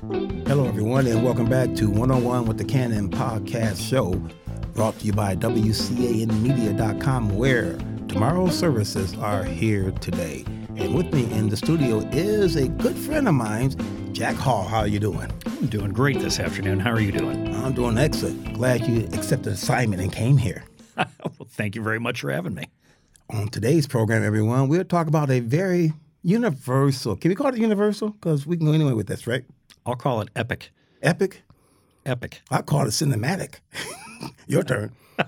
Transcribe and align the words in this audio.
Hello, 0.00 0.66
everyone, 0.66 1.06
and 1.06 1.22
welcome 1.22 1.46
back 1.46 1.74
to 1.74 1.90
One 1.90 2.10
on 2.10 2.24
One 2.24 2.46
with 2.46 2.56
the 2.56 2.64
Canon 2.64 3.10
Podcast 3.10 3.86
Show, 3.86 4.14
brought 4.72 4.98
to 4.98 5.04
you 5.04 5.12
by 5.12 5.36
WCANmedia.com, 5.36 7.36
where 7.36 7.74
tomorrow's 8.08 8.58
services 8.58 9.14
are 9.18 9.44
here 9.44 9.90
today. 9.90 10.46
And 10.76 10.94
with 10.94 11.12
me 11.12 11.30
in 11.30 11.50
the 11.50 11.56
studio 11.58 11.98
is 12.12 12.56
a 12.56 12.68
good 12.68 12.96
friend 12.96 13.28
of 13.28 13.34
mine, 13.34 13.74
Jack 14.14 14.36
Hall. 14.36 14.64
How 14.64 14.78
are 14.78 14.86
you 14.86 15.00
doing? 15.00 15.30
I'm 15.44 15.66
doing 15.66 15.92
great 15.92 16.18
this 16.18 16.40
afternoon. 16.40 16.80
How 16.80 16.92
are 16.92 17.00
you 17.00 17.12
doing? 17.12 17.54
I'm 17.54 17.74
doing 17.74 17.98
excellent. 17.98 18.54
Glad 18.54 18.86
you 18.86 19.04
accepted 19.12 19.44
the 19.44 19.50
assignment 19.50 20.00
and 20.00 20.10
came 20.10 20.38
here. 20.38 20.64
well, 20.96 21.46
thank 21.50 21.74
you 21.74 21.82
very 21.82 22.00
much 22.00 22.22
for 22.22 22.30
having 22.30 22.54
me. 22.54 22.64
On 23.28 23.48
today's 23.48 23.86
program, 23.86 24.24
everyone, 24.24 24.68
we'll 24.68 24.82
talk 24.82 25.08
about 25.08 25.30
a 25.30 25.40
very 25.40 25.92
universal. 26.22 27.16
Can 27.16 27.30
we 27.30 27.34
call 27.34 27.48
it 27.48 27.58
universal? 27.58 28.10
Because 28.10 28.46
we 28.46 28.56
can 28.56 28.66
go 28.66 28.72
anywhere 28.72 28.96
with 28.96 29.06
this, 29.06 29.26
right? 29.26 29.44
I'll 29.86 29.96
call 29.96 30.20
it 30.20 30.28
epic. 30.36 30.70
Epic? 31.02 31.42
Epic. 32.04 32.40
I 32.50 32.62
call 32.62 32.82
it 32.82 32.90
cinematic. 32.90 33.56
Your 34.46 34.62
turn. 34.62 34.92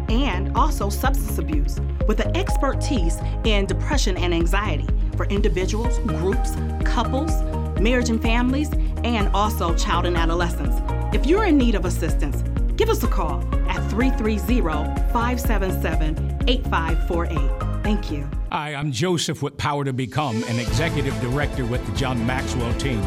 and 0.07 0.55
also 0.55 0.89
substance 0.89 1.37
abuse 1.37 1.77
with 2.07 2.21
an 2.21 2.33
expertise 2.37 3.17
in 3.43 3.65
depression 3.65 4.15
and 4.15 4.33
anxiety 4.33 4.87
for 5.17 5.25
individuals, 5.25 5.99
groups, 6.07 6.55
couples, 6.85 7.43
marriage 7.77 8.09
and 8.09 8.21
families, 8.21 8.71
and 9.03 9.27
also 9.35 9.75
child 9.75 10.05
and 10.05 10.15
adolescents. 10.15 10.77
If 11.13 11.25
you're 11.25 11.43
in 11.43 11.57
need 11.57 11.75
of 11.75 11.83
assistance, 11.83 12.41
give 12.77 12.87
us 12.87 13.03
a 13.03 13.07
call 13.07 13.41
at 13.67 13.85
330 13.89 14.61
577 15.11 16.45
8548. 16.47 17.68
Thank 17.89 18.11
you. 18.11 18.29
Hi, 18.51 18.75
I'm 18.75 18.91
Joseph 18.91 19.41
with 19.41 19.57
Power 19.57 19.83
to 19.83 19.91
Become, 19.91 20.43
an 20.43 20.59
executive 20.59 21.19
director 21.21 21.65
with 21.65 21.83
the 21.87 21.91
John 21.93 22.23
Maxwell 22.23 22.71
team, 22.75 23.01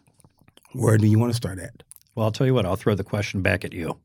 Where 0.74 0.98
do 0.98 1.06
you 1.06 1.20
want 1.20 1.34
to 1.34 1.38
start 1.38 1.60
at? 1.60 1.84
Well, 2.16 2.26
I'll 2.26 2.32
tell 2.32 2.48
you 2.48 2.56
what, 2.56 2.66
I'll 2.66 2.78
throw 2.78 2.96
the 2.96 3.04
question 3.04 3.44
back 3.44 3.64
at 3.64 3.74
you. 3.74 3.96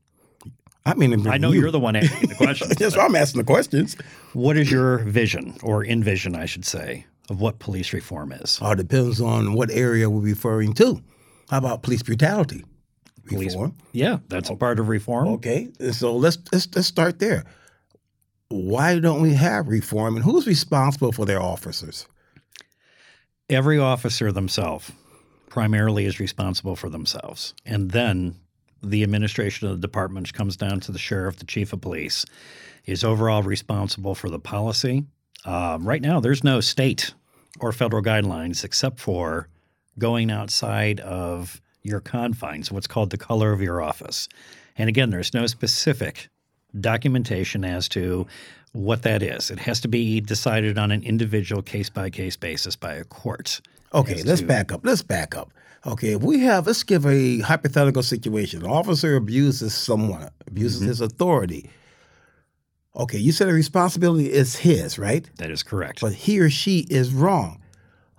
I 0.85 0.93
mean, 0.93 1.27
I 1.27 1.39
know 1.39 1.51
you. 1.51 1.65
are 1.65 1.71
the 1.71 1.79
one 1.79 1.95
asking 1.95 2.29
the 2.29 2.35
questions. 2.35 2.79
Why 2.95 3.05
I'm 3.05 3.15
asking 3.15 3.41
the 3.41 3.51
questions. 3.51 3.97
What 4.33 4.55
is 4.55 4.69
your 4.69 4.99
vision, 4.99 5.57
or 5.63 5.83
envision, 5.83 6.35
I 6.35 6.45
should 6.45 6.65
say, 6.65 7.07
of 7.31 7.41
what 7.41 7.57
police 7.57 7.91
reform 7.91 8.33
is? 8.33 8.59
All 8.61 8.75
depends 8.75 9.19
on 9.19 9.53
what 9.53 9.71
area 9.71 10.11
we're 10.11 10.21
referring 10.21 10.73
to. 10.73 11.01
How 11.49 11.57
about 11.57 11.81
police 11.81 12.03
brutality? 12.03 12.63
Police, 13.25 13.53
Reform. 13.53 13.73
yeah, 13.93 14.19
that's 14.27 14.49
a 14.51 14.55
part 14.55 14.79
of 14.79 14.89
reform. 14.89 15.29
Okay, 15.29 15.69
so 15.91 16.15
let's 16.15 16.37
let's 16.51 16.67
let's 16.75 16.87
start 16.87 17.19
there. 17.19 17.45
Why 18.53 18.99
don't 18.99 19.23
we 19.23 19.33
have 19.33 19.67
reform, 19.67 20.15
and 20.15 20.23
who's 20.23 20.45
responsible 20.45 21.11
for 21.11 21.25
their 21.25 21.41
officers? 21.41 22.05
Every 23.49 23.79
officer 23.79 24.31
themselves 24.31 24.91
primarily 25.49 26.05
is 26.05 26.19
responsible 26.19 26.75
for 26.75 26.87
themselves. 26.87 27.55
And 27.65 27.89
then 27.89 28.35
the 28.83 29.01
administration 29.01 29.67
of 29.67 29.81
the 29.81 29.87
department, 29.87 30.31
comes 30.33 30.55
down 30.55 30.81
to 30.81 30.91
the 30.91 30.99
sheriff, 30.99 31.37
the 31.37 31.45
chief 31.45 31.73
of 31.73 31.81
police, 31.81 32.25
is 32.85 33.03
overall 33.03 33.41
responsible 33.41 34.13
for 34.13 34.29
the 34.29 34.37
policy. 34.37 35.03
Um, 35.45 35.83
right 35.87 36.01
now, 36.01 36.19
there's 36.19 36.43
no 36.43 36.61
state 36.61 37.15
or 37.59 37.71
federal 37.71 38.03
guidelines 38.03 38.63
except 38.63 38.99
for 38.99 39.47
going 39.97 40.29
outside 40.29 40.99
of 40.99 41.59
your 41.81 42.01
confines, 42.01 42.71
what's 42.71 42.85
called 42.85 43.09
the 43.09 43.17
color 43.17 43.51
of 43.51 43.61
your 43.61 43.81
office. 43.81 44.29
And 44.77 44.89
again, 44.89 45.09
there's 45.09 45.33
no 45.33 45.47
specific 45.47 46.29
documentation 46.79 47.63
as 47.65 47.87
to 47.89 48.25
what 48.71 49.03
that 49.03 49.21
is. 49.21 49.51
It 49.51 49.59
has 49.59 49.79
to 49.81 49.87
be 49.87 50.19
decided 50.21 50.77
on 50.77 50.91
an 50.91 51.03
individual 51.03 51.61
case 51.61 51.89
by 51.89 52.09
case 52.09 52.35
basis 52.35 52.75
by 52.75 52.93
a 52.93 53.03
court. 53.03 53.61
Okay, 53.93 54.23
let's 54.23 54.41
to- 54.41 54.47
back 54.47 54.71
up. 54.71 54.81
Let's 54.83 55.01
back 55.03 55.35
up. 55.35 55.51
Okay, 55.85 56.13
if 56.13 56.21
we 56.23 56.39
have, 56.39 56.65
let's 56.65 56.81
give 56.83 57.05
a 57.05 57.39
hypothetical 57.41 58.03
situation. 58.03 58.63
An 58.63 58.71
officer 58.71 59.15
abuses 59.17 59.73
someone, 59.73 60.29
abuses 60.47 60.79
Mm-hmm. 60.79 60.87
his 60.87 61.01
authority. 61.01 61.69
Okay, 62.95 63.17
you 63.17 63.31
said 63.31 63.47
the 63.49 63.53
responsibility 63.53 64.31
is 64.31 64.55
his, 64.55 64.97
right? 64.97 65.29
That 65.37 65.51
is 65.51 65.61
correct. 65.63 65.99
But 66.01 66.13
he 66.13 66.39
or 66.39 66.49
she 66.49 66.79
is 66.89 67.11
wrong. 67.13 67.61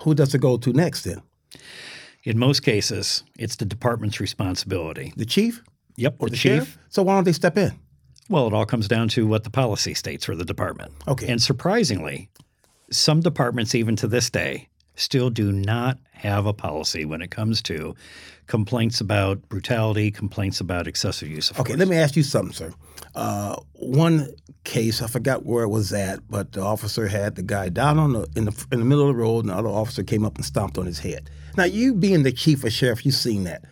Who 0.03 0.15
does 0.15 0.35
it 0.35 0.41
go 0.41 0.57
to 0.59 0.73
next 0.73 1.05
then? 1.05 1.23
In 2.25 2.39
most 2.39 2.61
cases, 2.63 3.23
it's 3.39 3.57
the 3.57 3.65
department's 3.65 4.21
responsibility. 4.21 5.13
The 5.17 5.25
chief 5.27 5.63
Yep, 5.97 6.17
or 6.19 6.27
the, 6.29 6.33
the, 6.33 6.37
chief. 6.37 6.77
So 6.91 7.03
why 7.03 7.15
don't 7.15 7.25
they 7.25 7.33
step 7.33 7.57
in? 7.57 7.73
Well, 8.29 8.47
it 8.47 8.55
all 8.55 8.67
comes 8.67 8.89
down 8.89 9.09
to 9.11 9.27
what 9.27 9.45
the 9.45 9.51
policy 9.51 9.95
states 9.95 10.25
for 10.25 10.35
the 10.35 10.45
department. 10.45 10.93
Okay. 11.07 11.29
And 11.29 11.43
surprisingly, 11.43 12.31
some 12.91 13.21
departments, 13.21 13.75
even 13.75 13.97
to 13.97 14.09
this 14.09 14.31
day, 14.31 14.69
still 14.97 15.31
do 15.31 15.53
not 15.53 15.99
have 16.13 16.47
a 16.47 16.53
policy 16.53 17.05
when 17.05 17.21
it 17.21 17.31
comes 17.31 17.61
to 17.63 17.95
complaints 18.47 19.01
about 19.01 19.47
brutality, 19.49 20.11
complaints 20.11 20.61
about 20.61 20.87
excessive 20.87 21.29
use 21.29 21.51
of 21.51 21.57
force. 21.57 21.69
Okay, 21.69 21.77
let 21.77 21.89
me 21.89 21.97
ask 21.97 22.17
you 22.17 22.23
something, 22.23 22.53
sir. 22.53 22.73
Uh, 23.15 23.57
one 23.75 24.29
case, 24.65 25.03
I 25.03 25.07
forgot 25.07 25.45
where 25.45 25.65
it 25.65 25.69
was 25.69 25.93
at, 25.93 26.21
but 26.29 26.53
the 26.53 26.63
officer 26.63 27.09
had 27.09 27.35
the 27.35 27.43
guy 27.43 27.69
down 27.69 27.99
on 27.99 28.13
the 28.13 28.29
in 28.37 28.47
the 28.47 28.67
in 28.73 28.79
the 28.79 28.85
middle 28.85 29.09
of 29.09 29.15
the 29.15 29.21
road, 29.21 29.41
and 29.41 29.51
the 29.51 29.55
other 29.55 29.69
officer 29.69 30.03
came 30.03 30.25
up 30.25 30.37
and 30.37 30.45
stomped 30.45 30.79
on 30.79 30.87
his 30.87 31.01
head. 31.01 31.31
Now, 31.57 31.65
you 31.65 31.95
being 31.95 32.23
the 32.23 32.33
chief 32.33 32.65
of 32.65 32.73
sheriff, 32.73 33.05
you've 33.05 33.15
seen 33.15 33.45
that. 33.45 33.65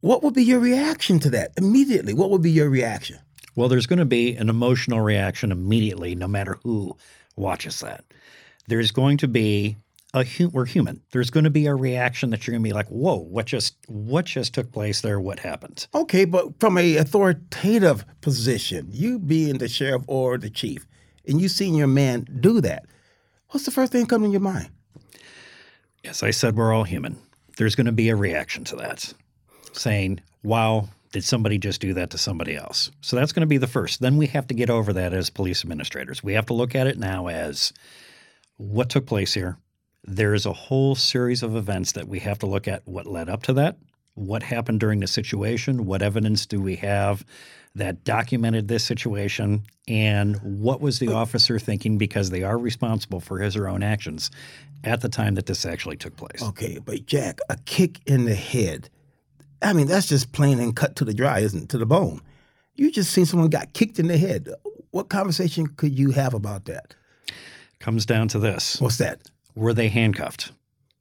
What 0.00 0.22
would 0.22 0.34
be 0.34 0.44
your 0.44 0.60
reaction 0.60 1.18
to 1.20 1.30
that 1.30 1.52
immediately? 1.56 2.14
What 2.14 2.30
would 2.30 2.42
be 2.42 2.50
your 2.50 2.70
reaction? 2.70 3.18
Well, 3.56 3.68
there's 3.68 3.86
going 3.86 3.98
to 3.98 4.04
be 4.04 4.36
an 4.36 4.48
emotional 4.48 5.00
reaction 5.00 5.50
immediately, 5.50 6.14
no 6.14 6.28
matter 6.28 6.58
who 6.62 6.96
watches 7.34 7.80
that. 7.80 8.04
There's 8.68 8.90
going 8.90 9.16
to 9.18 9.28
be 9.28 9.76
a 10.12 10.24
hu- 10.24 10.50
we're 10.50 10.66
human. 10.66 11.02
There's 11.10 11.30
going 11.30 11.44
to 11.44 11.50
be 11.50 11.66
a 11.66 11.74
reaction 11.74 12.30
that 12.30 12.46
you're 12.46 12.52
going 12.52 12.62
to 12.62 12.68
be 12.68 12.74
like, 12.74 12.88
"Whoa, 12.88 13.16
what 13.16 13.46
just 13.46 13.76
what 13.88 14.26
just 14.26 14.54
took 14.54 14.72
place 14.72 15.00
there? 15.00 15.18
What 15.20 15.38
happened?" 15.40 15.86
Okay, 15.94 16.24
but 16.24 16.58
from 16.60 16.78
a 16.78 16.96
authoritative 16.96 18.04
position, 18.20 18.88
you 18.90 19.18
being 19.18 19.58
the 19.58 19.68
sheriff 19.68 20.02
or 20.06 20.38
the 20.38 20.50
chief, 20.50 20.86
and 21.26 21.40
you 21.40 21.48
seen 21.48 21.74
your 21.74 21.86
man 21.86 22.26
do 22.40 22.60
that, 22.60 22.86
what's 23.50 23.64
the 23.64 23.70
first 23.70 23.92
thing 23.92 24.06
coming 24.06 24.30
to 24.30 24.32
your 24.32 24.40
mind? 24.40 24.68
As 26.04 26.22
I 26.22 26.30
said, 26.30 26.56
we're 26.56 26.72
all 26.72 26.84
human. 26.84 27.18
There's 27.56 27.74
going 27.74 27.86
to 27.86 27.92
be 27.92 28.10
a 28.10 28.16
reaction 28.16 28.64
to 28.64 28.76
that, 28.76 29.12
saying, 29.72 30.20
"Wow, 30.42 30.88
Did 31.12 31.24
somebody 31.24 31.58
just 31.58 31.80
do 31.80 31.94
that 31.94 32.10
to 32.10 32.18
somebody 32.18 32.56
else? 32.56 32.90
So 33.00 33.16
that's 33.16 33.32
going 33.32 33.42
to 33.42 33.46
be 33.46 33.58
the 33.58 33.66
first. 33.66 34.00
Then 34.00 34.16
we 34.16 34.26
have 34.28 34.46
to 34.48 34.54
get 34.54 34.70
over 34.70 34.92
that 34.92 35.12
as 35.12 35.30
police 35.30 35.62
administrators. 35.62 36.22
We 36.22 36.34
have 36.34 36.46
to 36.46 36.54
look 36.54 36.74
at 36.74 36.86
it 36.86 36.98
now 36.98 37.28
as 37.28 37.72
what 38.56 38.90
took 38.90 39.06
place 39.06 39.34
here. 39.34 39.58
There 40.04 40.34
is 40.34 40.46
a 40.46 40.52
whole 40.52 40.94
series 40.94 41.42
of 41.42 41.56
events 41.56 41.92
that 41.92 42.08
we 42.08 42.20
have 42.20 42.38
to 42.40 42.46
look 42.46 42.68
at 42.68 42.82
what 42.86 43.06
led 43.06 43.28
up 43.28 43.42
to 43.44 43.52
that, 43.54 43.76
what 44.14 44.42
happened 44.42 44.80
during 44.80 45.00
the 45.00 45.06
situation, 45.06 45.84
what 45.84 46.02
evidence 46.02 46.46
do 46.46 46.60
we 46.60 46.76
have 46.76 47.24
that 47.74 48.04
documented 48.04 48.68
this 48.68 48.84
situation, 48.84 49.62
and 49.86 50.36
what 50.42 50.80
was 50.80 50.98
the 50.98 51.12
officer 51.12 51.58
thinking 51.58 51.98
because 51.98 52.30
they 52.30 52.42
are 52.42 52.56
responsible 52.56 53.20
for 53.20 53.38
his 53.38 53.54
or 53.54 53.64
her 53.64 53.68
own 53.68 53.82
actions 53.82 54.30
at 54.82 55.02
the 55.02 55.08
time 55.08 55.34
that 55.34 55.46
this 55.46 55.66
actually 55.66 55.96
took 55.96 56.16
place. 56.16 56.42
Okay, 56.42 56.78
but 56.82 57.04
Jack, 57.06 57.38
a 57.50 57.56
kick 57.66 58.00
in 58.06 58.24
the 58.24 58.34
head. 58.34 58.88
I 59.62 59.72
mean, 59.72 59.86
that's 59.86 60.08
just 60.08 60.32
plain 60.32 60.58
and 60.60 60.74
cut 60.76 60.96
to 60.96 61.04
the 61.04 61.14
dry, 61.14 61.40
isn't 61.40 61.64
it? 61.64 61.68
To 61.70 61.78
the 61.78 61.86
bone. 61.86 62.20
You 62.74 62.90
just 62.90 63.10
seen 63.12 63.24
someone 63.26 63.48
got 63.48 63.72
kicked 63.72 63.98
in 63.98 64.06
the 64.08 64.18
head. 64.18 64.48
What 64.90 65.08
conversation 65.08 65.66
could 65.66 65.98
you 65.98 66.10
have 66.10 66.34
about 66.34 66.66
that? 66.66 66.94
Comes 67.80 68.04
down 68.06 68.28
to 68.28 68.38
this. 68.38 68.80
What's 68.80 68.98
that? 68.98 69.30
Were 69.54 69.72
they 69.74 69.88
handcuffed 69.88 70.52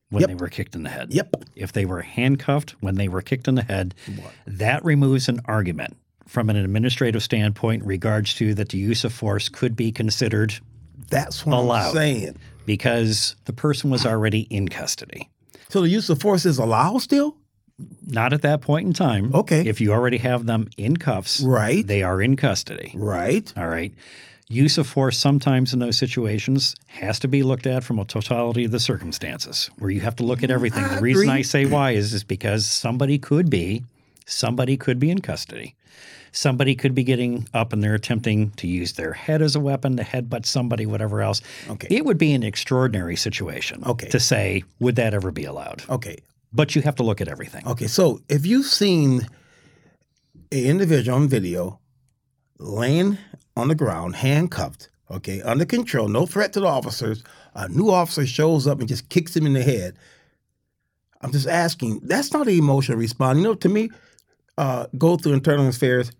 when 0.09 0.21
Yep. 0.21 0.27
they 0.29 0.35
were 0.35 0.47
kicked 0.49 0.75
in 0.75 0.83
the 0.83 0.89
head? 0.89 1.13
Yep. 1.13 1.35
If 1.55 1.73
they 1.73 1.85
were 1.85 2.01
handcuffed 2.01 2.75
when 2.81 2.95
they 2.95 3.07
were 3.07 3.21
kicked 3.21 3.47
in 3.47 3.55
the 3.55 3.63
head, 3.63 3.93
that 4.47 4.83
removes 4.85 5.27
an 5.27 5.41
argument 5.45 5.97
from 6.27 6.49
an 6.49 6.55
administrative 6.55 7.21
standpoint 7.23 7.83
in 7.83 7.87
regards 7.87 8.33
to 8.35 8.53
that 8.55 8.69
the 8.69 8.77
use 8.77 9.03
of 9.03 9.13
force 9.13 9.47
could 9.49 9.75
be 9.75 9.91
considered 9.91 10.55
That's 11.09 11.45
what 11.45 11.57
Allowed. 11.57 11.87
I'm 11.89 11.93
saying. 11.93 12.37
because 12.65 13.35
the 13.45 13.53
person 13.53 13.89
was 13.89 14.05
already 14.05 14.41
in 14.49 14.69
custody. 14.69 15.29
So 15.69 15.81
the 15.81 15.89
use 15.89 16.09
of 16.09 16.19
force 16.21 16.45
is 16.45 16.57
allowed 16.57 16.99
still? 16.99 17.35
Not 18.07 18.33
at 18.33 18.41
that 18.43 18.61
point 18.61 18.87
in 18.87 18.93
time. 18.93 19.33
Okay. 19.33 19.67
If 19.67 19.81
you 19.81 19.91
already 19.91 20.17
have 20.17 20.45
them 20.45 20.69
in 20.77 20.97
cuffs, 20.97 21.41
Right. 21.41 21.85
they 21.85 22.03
are 22.03 22.21
in 22.21 22.35
custody. 22.35 22.91
Right. 22.95 23.51
All 23.57 23.67
right. 23.67 23.93
Use 24.47 24.77
of 24.77 24.85
force 24.87 25.17
sometimes 25.17 25.73
in 25.73 25.79
those 25.79 25.97
situations 25.97 26.75
has 26.87 27.17
to 27.19 27.27
be 27.27 27.41
looked 27.41 27.65
at 27.65 27.83
from 27.83 27.97
a 27.99 28.05
totality 28.05 28.63
of 28.65 28.71
the 28.71 28.79
circumstances, 28.79 29.69
where 29.79 29.89
you 29.89 30.01
have 30.01 30.15
to 30.17 30.23
look 30.23 30.43
at 30.43 30.51
everything. 30.51 30.83
I 30.83 30.95
the 30.95 31.01
reason 31.01 31.29
I 31.29 31.41
say 31.41 31.65
why 31.65 31.91
is 31.91 32.13
is 32.13 32.23
because 32.23 32.65
somebody 32.65 33.17
could 33.17 33.49
be, 33.49 33.83
somebody 34.27 34.77
could 34.77 34.99
be 34.99 35.09
in 35.09 35.19
custody. 35.19 35.73
Somebody 36.31 36.75
could 36.75 36.93
be 36.93 37.03
getting 37.03 37.47
up 37.53 37.71
and 37.73 37.81
they're 37.83 37.95
attempting 37.95 38.51
to 38.51 38.67
use 38.67 38.93
their 38.93 39.13
head 39.13 39.41
as 39.41 39.55
a 39.55 39.59
weapon 39.59 39.95
to 39.97 40.03
headbutt 40.03 40.45
somebody, 40.45 40.85
whatever 40.85 41.21
else. 41.21 41.41
Okay. 41.69 41.87
It 41.89 42.05
would 42.05 42.17
be 42.17 42.33
an 42.33 42.43
extraordinary 42.43 43.15
situation 43.15 43.81
Okay. 43.85 44.09
to 44.09 44.19
say, 44.19 44.63
would 44.79 44.97
that 44.97 45.13
ever 45.13 45.31
be 45.31 45.45
allowed? 45.45 45.83
Okay. 45.89 46.17
But 46.53 46.75
you 46.75 46.81
have 46.83 46.95
to 46.95 47.03
look 47.03 47.21
at 47.21 47.27
everything. 47.27 47.67
Okay. 47.67 47.87
So 47.87 48.21
if 48.29 48.45
you've 48.45 48.65
seen 48.65 49.21
an 50.51 50.63
individual 50.63 51.17
on 51.17 51.27
video 51.27 51.79
laying 52.59 53.17
on 53.57 53.67
the 53.67 53.75
ground, 53.75 54.15
handcuffed, 54.15 54.89
okay, 55.11 55.41
under 55.41 55.65
control, 55.65 56.07
no 56.07 56.25
threat 56.25 56.53
to 56.53 56.59
the 56.61 56.67
officers, 56.67 57.23
a 57.53 57.67
new 57.69 57.89
officer 57.89 58.25
shows 58.25 58.67
up 58.67 58.79
and 58.79 58.87
just 58.87 59.09
kicks 59.09 59.35
him 59.35 59.45
in 59.45 59.53
the 59.53 59.63
head. 59.63 59.97
I'm 61.21 61.31
just 61.31 61.47
asking, 61.47 62.01
that's 62.03 62.31
not 62.33 62.47
an 62.47 62.53
emotional 62.53 62.97
response. 62.97 63.37
You 63.37 63.43
know, 63.43 63.55
to 63.55 63.69
me, 63.69 63.89
uh, 64.57 64.87
go 64.97 65.17
through 65.17 65.33
internal 65.33 65.67
affairs, 65.67 66.11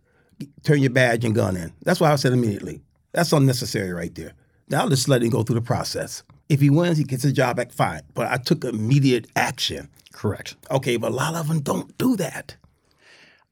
turn 0.64 0.82
your 0.82 0.92
badge 0.92 1.24
and 1.24 1.36
gun 1.36 1.56
in. 1.56 1.72
That's 1.84 2.00
why 2.00 2.12
I 2.12 2.16
said 2.16 2.34
immediately. 2.34 2.82
That's 3.12 3.32
unnecessary 3.32 3.94
right 3.94 4.14
there. 4.16 4.34
Now 4.68 4.90
just 4.90 5.08
let 5.08 5.22
him 5.22 5.30
go 5.30 5.44
through 5.44 5.56
the 5.56 5.62
process. 5.62 6.24
If 6.50 6.62
he 6.62 6.70
wins, 6.70 6.98
he 6.98 7.04
gets 7.04 7.24
his 7.24 7.34
job 7.34 7.58
back, 7.58 7.72
fine. 7.72 8.02
But 8.14 8.28
I 8.28 8.38
took 8.38 8.64
immediate 8.64 9.28
action. 9.36 9.90
Correct. 10.14 10.56
Okay, 10.72 10.98
but 10.98 11.12
a 11.12 11.16
lot 11.16 11.36
of 11.36 11.48
them 11.48 11.62
don't 11.62 11.98
do 11.98 12.16
that. 12.18 12.56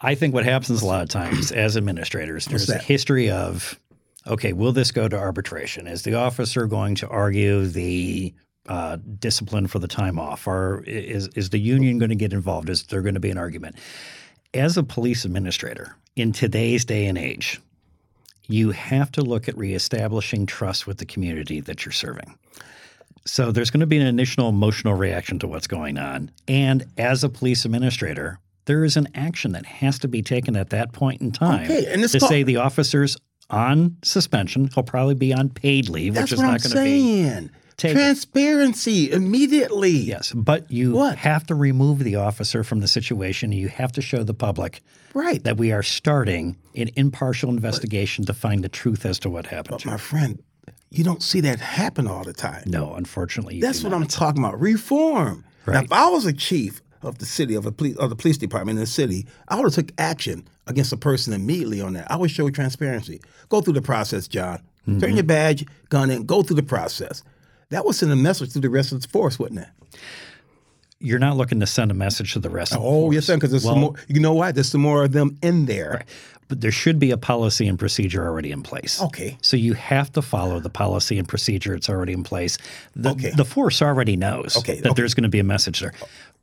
I 0.01 0.15
think 0.15 0.33
what 0.33 0.43
happens 0.43 0.81
a 0.81 0.85
lot 0.85 1.01
of 1.01 1.09
times 1.09 1.51
as 1.51 1.77
administrators, 1.77 2.45
there's 2.45 2.69
a 2.69 2.77
history 2.77 3.29
of, 3.29 3.79
okay, 4.27 4.51
will 4.53 4.73
this 4.73 4.91
go 4.91 5.07
to 5.07 5.17
arbitration? 5.17 5.87
Is 5.87 6.03
the 6.03 6.15
officer 6.15 6.67
going 6.67 6.95
to 6.95 7.07
argue 7.07 7.65
the 7.65 8.33
uh, 8.67 8.97
discipline 9.19 9.67
for 9.67 9.79
the 9.79 9.87
time 9.87 10.19
off, 10.19 10.47
or 10.47 10.83
is 10.85 11.27
is 11.29 11.49
the 11.49 11.59
union 11.59 11.97
going 11.97 12.09
to 12.09 12.15
get 12.15 12.33
involved? 12.33 12.69
Is 12.69 12.83
there 12.83 13.01
going 13.01 13.13
to 13.13 13.19
be 13.19 13.29
an 13.29 13.37
argument? 13.37 13.75
As 14.53 14.77
a 14.77 14.83
police 14.83 15.25
administrator 15.25 15.95
in 16.15 16.31
today's 16.31 16.85
day 16.85 17.07
and 17.07 17.17
age, 17.17 17.59
you 18.47 18.71
have 18.71 19.11
to 19.13 19.21
look 19.21 19.47
at 19.47 19.57
reestablishing 19.57 20.45
trust 20.45 20.85
with 20.85 20.97
the 20.97 21.05
community 21.05 21.59
that 21.61 21.85
you're 21.85 21.91
serving. 21.91 22.37
So 23.25 23.51
there's 23.51 23.69
going 23.69 23.79
to 23.81 23.87
be 23.87 23.97
an 23.97 24.05
initial 24.07 24.49
emotional 24.49 24.93
reaction 24.95 25.39
to 25.39 25.47
what's 25.47 25.67
going 25.67 25.97
on. 25.97 26.31
And 26.47 26.85
as 26.97 27.23
a 27.23 27.29
police 27.29 27.63
administrator, 27.65 28.39
there 28.65 28.83
is 28.83 28.97
an 28.97 29.07
action 29.15 29.53
that 29.53 29.65
has 29.65 29.99
to 29.99 30.07
be 30.07 30.21
taken 30.21 30.55
at 30.55 30.69
that 30.71 30.91
point 30.93 31.21
in 31.21 31.31
time 31.31 31.63
Okay, 31.65 31.85
and 31.91 32.01
to 32.03 32.19
say 32.19 32.43
the 32.43 32.57
officer's 32.57 33.17
on 33.49 33.97
suspension. 34.03 34.69
He'll 34.73 34.83
probably 34.83 35.15
be 35.15 35.33
on 35.33 35.49
paid 35.49 35.89
leave, 35.89 36.17
which 36.17 36.31
is 36.31 36.39
not 36.39 36.61
going 36.61 36.75
to 36.75 36.83
be. 36.83 37.23
saying. 37.23 37.49
taken. 37.77 37.97
Transparency 37.97 39.11
immediately. 39.11 39.91
Yes, 39.91 40.31
but 40.33 40.69
you 40.71 40.93
What? 40.93 41.17
have 41.19 41.45
to 41.47 41.55
remove 41.55 41.99
the 41.99 42.15
officer 42.15 42.63
from 42.63 42.79
the 42.79 42.87
situation. 42.87 43.51
And 43.51 43.59
you 43.59 43.67
have 43.67 43.91
to 43.93 44.01
show 44.01 44.23
the 44.23 44.33
public 44.33 44.81
Right. 45.13 45.43
that 45.43 45.57
we 45.57 45.71
are 45.71 45.83
starting 45.83 46.57
an 46.75 46.89
impartial 46.95 47.49
investigation 47.49 48.25
to 48.25 48.33
find 48.33 48.63
the 48.63 48.69
truth 48.69 49.05
as 49.05 49.19
to 49.19 49.29
what 49.29 49.47
happened. 49.47 49.81
But 49.83 49.85
my 49.85 49.97
friend, 49.97 50.41
you 50.93 51.03
don't 51.03 51.23
see 51.23 51.41
that 51.41 51.59
happen 51.59 52.07
all 52.07 52.23
the 52.23 52.33
time. 52.33 52.63
no, 52.67 52.93
unfortunately, 52.93 53.59
That's 53.59 53.83
what 53.83 53.93
I'm 53.93 54.05
talking 54.07 54.43
about. 54.43 54.59
Reform. 54.59 55.43
Now, 55.65 55.81
if 55.81 55.91
I 55.91 56.07
was 56.09 56.25
a 56.25 56.33
chief 56.33 56.81
of 57.01 57.17
the 57.17 57.25
city 57.25 57.55
of 57.55 57.65
a 57.65 57.71
police 57.71 57.97
of 57.97 58.09
the 58.09 58.15
police 58.15 58.37
department 58.37 58.77
in 58.77 58.81
the 58.81 58.87
city, 58.87 59.25
I 59.47 59.55
would 59.55 59.65
have 59.65 59.73
took 59.73 59.91
action 59.97 60.47
against 60.67 60.93
a 60.93 60.97
person 60.97 61.33
immediately 61.33 61.81
on 61.81 61.93
that. 61.93 62.09
I 62.11 62.15
would 62.15 62.31
show 62.31 62.49
transparency. 62.49 63.21
Go 63.49 63.61
through 63.61 63.73
the 63.73 63.81
process, 63.81 64.27
John. 64.27 64.59
Mm-hmm. 64.87 64.99
Turn 64.99 65.15
your 65.15 65.23
badge, 65.23 65.65
gun 65.89 66.11
in, 66.11 66.25
go 66.25 66.43
through 66.43 66.57
the 66.57 66.63
process. 66.63 67.23
That 67.69 67.85
would 67.85 67.95
send 67.95 68.11
a 68.11 68.15
message 68.15 68.53
to 68.53 68.59
the 68.59 68.69
rest 68.69 68.91
of 68.91 69.01
the 69.01 69.07
force, 69.07 69.39
wouldn't 69.39 69.61
it? 69.61 69.99
You're 71.03 71.19
not 71.19 71.35
looking 71.37 71.59
to 71.59 71.67
send 71.67 71.91
a 71.91 71.93
message 71.93 72.33
to 72.33 72.39
the 72.39 72.49
rest 72.49 72.73
of 72.73 72.81
the 72.81 72.87
Oh, 72.87 73.11
yes, 73.11 73.25
sir. 73.25 73.35
Because 73.35 73.51
there's 73.51 73.63
some 73.63 73.79
more. 73.79 73.93
You 74.07 74.21
know 74.21 74.33
why? 74.33 74.51
There's 74.53 74.69
some 74.69 74.81
more 74.81 75.03
of 75.03 75.11
them 75.11 75.37
in 75.41 75.65
there. 75.65 76.05
But 76.47 76.61
there 76.61 76.71
should 76.71 76.99
be 76.99 77.11
a 77.11 77.17
policy 77.17 77.67
and 77.67 77.77
procedure 77.79 78.23
already 78.25 78.51
in 78.51 78.63
place. 78.63 79.01
Okay. 79.01 79.37
So 79.41 79.57
you 79.57 79.73
have 79.73 80.11
to 80.13 80.21
follow 80.21 80.59
the 80.59 80.69
policy 80.69 81.17
and 81.17 81.27
procedure 81.27 81.71
that's 81.73 81.89
already 81.89 82.13
in 82.13 82.23
place. 82.23 82.57
The, 82.95 83.09
Okay. 83.11 83.31
the 83.35 83.45
force 83.45 83.81
already 83.81 84.15
knows 84.15 84.55
Okay, 84.57 84.75
that 84.81 84.91
okay. 84.91 84.93
there's 85.01 85.13
going 85.13 85.23
to 85.23 85.29
be 85.29 85.39
a 85.39 85.43
message 85.43 85.79
there. 85.79 85.93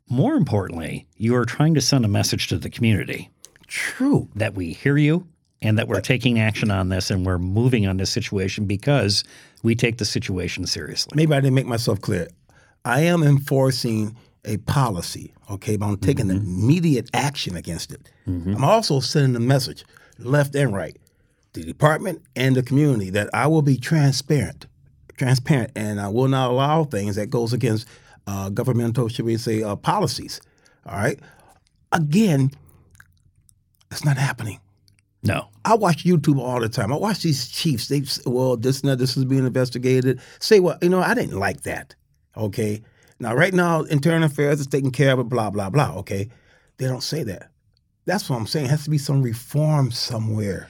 More 0.09 0.35
importantly, 0.35 1.07
you 1.17 1.35
are 1.35 1.45
trying 1.45 1.73
to 1.75 1.81
send 1.81 2.03
a 2.03 2.07
message 2.09 2.47
to 2.47 2.57
the 2.57 2.69
community 2.69 3.29
True. 3.67 4.27
that 4.35 4.53
we 4.55 4.73
hear 4.73 4.97
you 4.97 5.25
and 5.61 5.77
that 5.77 5.87
we're 5.87 6.01
taking 6.01 6.39
action 6.39 6.71
on 6.71 6.89
this 6.89 7.09
and 7.09 7.25
we're 7.25 7.37
moving 7.39 7.87
on 7.87 7.97
this 7.97 8.09
situation 8.09 8.65
because 8.65 9.23
we 9.63 9.75
take 9.75 9.97
the 9.97 10.05
situation 10.05 10.65
seriously. 10.65 11.13
maybe 11.15 11.33
I 11.33 11.39
didn't 11.39 11.53
make 11.55 11.67
myself 11.67 12.01
clear. 12.01 12.27
I 12.83 13.01
am 13.01 13.23
enforcing 13.23 14.15
a 14.45 14.57
policy, 14.57 15.33
okay, 15.49 15.75
but 15.77 15.85
I'm 15.85 15.97
taking 15.97 16.29
immediate 16.29 17.09
action 17.13 17.55
against 17.55 17.91
it. 17.91 18.09
I'm 18.27 18.63
also 18.63 18.99
sending 18.99 19.35
a 19.35 19.39
message, 19.39 19.83
left 20.17 20.55
and 20.55 20.73
right, 20.73 20.97
the 21.53 21.63
department 21.63 22.21
and 22.35 22.55
the 22.55 22.63
community 22.63 23.09
that 23.11 23.29
I 23.33 23.47
will 23.47 23.61
be 23.61 23.77
transparent, 23.77 24.67
transparent, 25.17 25.71
and 25.75 25.99
I 25.99 26.07
will 26.07 26.27
not 26.27 26.49
allow 26.51 26.85
things 26.85 27.15
that 27.17 27.29
goes 27.29 27.53
against 27.53 27.87
uh, 28.27 28.49
governmental, 28.49 29.09
should 29.09 29.25
we 29.25 29.37
say, 29.37 29.61
uh, 29.63 29.75
policies. 29.75 30.41
All 30.85 30.95
right. 30.95 31.19
Again, 31.91 32.51
it's 33.91 34.05
not 34.05 34.17
happening. 34.17 34.59
No. 35.23 35.49
I 35.65 35.75
watch 35.75 36.03
YouTube 36.03 36.39
all 36.39 36.59
the 36.59 36.69
time. 36.69 36.91
I 36.91 36.95
watch 36.95 37.21
these 37.21 37.47
chiefs. 37.47 37.87
They 37.89 38.01
say, 38.03 38.23
well, 38.25 38.57
this 38.57 38.81
and 38.81 38.89
that, 38.89 38.97
this 38.97 39.17
is 39.17 39.25
being 39.25 39.45
investigated. 39.45 40.19
Say 40.39 40.59
well, 40.59 40.77
You 40.81 40.89
know, 40.89 41.01
I 41.01 41.13
didn't 41.13 41.37
like 41.37 41.61
that. 41.63 41.93
Okay. 42.35 42.81
Now, 43.21 43.35
right 43.35 43.53
now, 43.53 43.83
internal 43.83 44.23
affairs 44.25 44.59
is 44.59 44.67
taking 44.67 44.91
care 44.91 45.13
of 45.13 45.19
it, 45.19 45.29
blah, 45.29 45.49
blah, 45.51 45.69
blah. 45.69 45.93
Okay. 45.99 46.27
They 46.77 46.87
don't 46.87 47.03
say 47.03 47.21
that. 47.23 47.51
That's 48.05 48.27
what 48.29 48.37
I'm 48.37 48.47
saying. 48.47 48.65
It 48.65 48.69
has 48.69 48.83
to 48.85 48.89
be 48.89 48.97
some 48.97 49.21
reform 49.21 49.91
somewhere. 49.91 50.67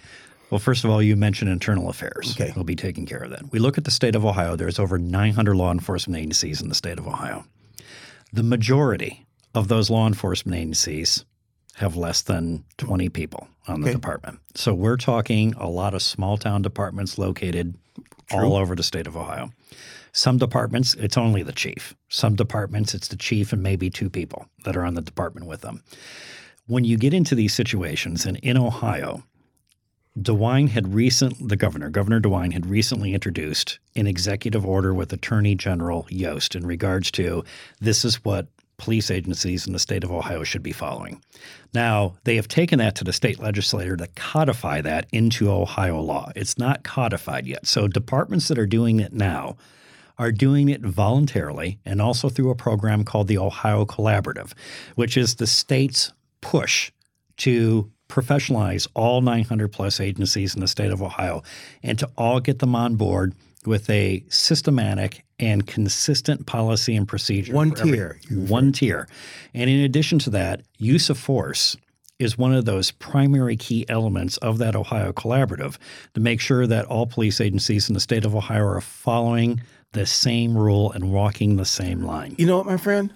Well, 0.50 0.60
first 0.60 0.84
of 0.84 0.90
all, 0.92 1.02
you 1.02 1.16
mentioned 1.16 1.50
internal 1.50 1.90
affairs. 1.90 2.36
Okay. 2.36 2.52
We'll 2.54 2.66
be 2.66 2.76
taking 2.76 3.06
care 3.06 3.20
of 3.24 3.30
that. 3.30 3.52
We 3.54 3.60
look 3.60 3.78
at 3.78 3.86
the 3.86 3.92
state 3.92 4.16
of 4.16 4.26
Ohio, 4.26 4.58
there's 4.58 4.80
over 4.80 4.98
900 4.98 5.56
law 5.56 5.72
enforcement 5.72 6.20
agencies 6.20 6.62
in 6.62 6.68
the 6.68 6.76
state 6.76 7.00
of 7.00 7.08
Ohio. 7.08 7.46
The 8.34 8.44
majority 8.44 9.26
of 9.56 9.70
those 9.70 9.90
law 9.90 10.06
enforcement 10.08 10.58
agencies 10.58 11.24
have 11.76 11.96
less 11.96 12.22
than 12.22 12.66
20 12.80 13.08
people 13.08 13.48
on 13.66 13.80
the 13.80 13.88
Okay. 13.88 13.96
department. 13.96 14.40
So 14.56 14.74
we're 14.74 14.98
talking 14.98 15.54
a 15.56 15.70
lot 15.70 15.94
of 15.94 16.02
small 16.02 16.38
town 16.38 16.62
departments 16.62 17.18
located 17.18 17.76
all 18.30 18.58
over 18.58 18.76
the 18.76 18.84
state 18.84 19.08
of 19.08 19.16
Ohio. 19.16 19.52
Some 20.14 20.38
departments, 20.38 20.94
it's 20.96 21.18
only 21.18 21.44
the 21.44 21.54
chief. 21.54 21.96
Some 22.10 22.36
departments, 22.36 22.94
it's 22.94 23.08
the 23.08 23.16
chief 23.16 23.54
and 23.54 23.64
maybe 23.64 23.90
two 23.90 24.10
people 24.10 24.48
that 24.66 24.76
are 24.76 24.86
on 24.86 24.96
the 24.96 25.02
department 25.02 25.48
with 25.48 25.62
them. 25.62 25.84
When 26.68 26.84
you 26.84 26.98
get 26.98 27.14
into 27.14 27.36
these 27.36 27.54
situations, 27.54 28.26
and 28.26 28.38
in 28.38 28.58
Ohio, 28.58 29.24
DeWine 30.20 30.70
had 30.70 30.94
recent 30.94 31.48
the 31.48 31.56
governor, 31.56 31.90
Governor 31.90 32.20
DeWine 32.20 32.52
had 32.52 32.66
recently 32.66 33.14
introduced 33.14 33.80
an 33.96 34.08
executive 34.08 34.66
order 34.66 34.94
with 34.94 35.14
Attorney 35.14 35.56
General 35.56 36.06
Yost 36.10 36.56
in 36.56 36.66
regards 36.68 37.12
to 37.12 37.46
this 37.80 38.04
is 38.04 38.24
what 38.26 38.48
police 38.78 39.12
agencies 39.12 39.68
in 39.68 39.74
the 39.74 39.80
state 39.80 40.04
of 40.04 40.12
Ohio 40.12 40.44
should 40.44 40.64
be 40.64 40.72
following. 40.72 41.22
Now, 41.74 42.16
they 42.24 42.36
have 42.36 42.48
taken 42.48 42.80
that 42.80 42.96
to 42.96 43.04
the 43.04 43.14
state 43.14 43.40
legislature 43.40 43.96
to 43.96 44.08
codify 44.16 44.82
that 44.82 45.08
into 45.14 45.52
Ohio 45.52 46.02
law. 46.02 46.32
It's 46.36 46.58
not 46.58 46.84
codified 46.84 47.46
yet. 47.46 47.66
So, 47.66 47.88
departments 47.88 48.48
that 48.50 48.60
are 48.60 48.66
doing 48.66 49.00
it 49.00 49.14
now 49.14 49.56
are 50.22 50.32
doing 50.32 50.70
it 50.70 50.82
voluntarily 50.82 51.80
and 51.84 52.00
also 52.00 52.30
through 52.30 52.52
a 52.52 52.56
program 52.56 53.04
called 53.04 53.28
the 53.28 53.40
Ohio 53.40 53.86
Collaborative, 53.86 54.54
which 54.94 55.18
is 55.18 55.36
the 55.36 55.48
state's 55.48 56.14
push 56.42 56.92
to 57.38 57.92
professionalize 58.08 58.88
all 58.94 59.22
900 59.22 59.70
plus 59.70 60.00
agencies 60.00 60.54
in 60.54 60.62
the 60.62 60.68
state 60.68 60.92
of 60.92 61.02
Ohio 61.02 61.42
and 61.82 61.98
to 61.98 62.08
all 62.20 62.40
get 62.40 62.60
them 62.60 62.76
on 62.76 62.98
board 62.98 63.34
with 63.66 63.90
a 63.90 64.24
systematic 64.30 65.26
and 65.40 65.66
consistent 65.66 66.46
policy 66.46 66.96
and 66.96 67.08
procedure. 67.08 67.56
One 67.56 67.72
every- 67.72 67.92
tier, 67.92 68.20
you 68.30 68.42
one 68.42 68.72
tier. 68.74 69.08
And 69.56 69.72
in 69.72 69.80
addition 69.80 70.20
to 70.20 70.30
that, 70.32 70.62
use 70.78 71.10
of 71.10 71.18
force 71.18 71.76
is 72.20 72.38
one 72.38 72.54
of 72.54 72.66
those 72.66 72.92
primary 72.92 73.58
key 73.58 73.88
elements 73.90 74.38
of 74.38 74.60
that 74.60 74.76
Ohio 74.76 75.12
collaborative 75.14 75.78
to 76.14 76.22
make 76.22 76.40
sure 76.40 76.68
that 76.68 76.86
all 76.86 77.08
police 77.08 77.42
agencies 77.42 77.90
in 77.90 77.96
the 77.96 78.00
state 78.00 78.24
of 78.24 78.36
Ohio 78.36 78.66
are 78.66 78.82
following 78.82 79.62
the 79.94 80.06
same 80.06 80.58
rule 80.58 80.92
and 80.92 81.12
walking 81.12 81.58
the 81.58 81.66
same 81.66 82.04
line. 82.04 82.36
You 82.38 82.46
know 82.46 82.58
what, 82.58 82.66
my 82.66 82.78
friend? 82.78 83.14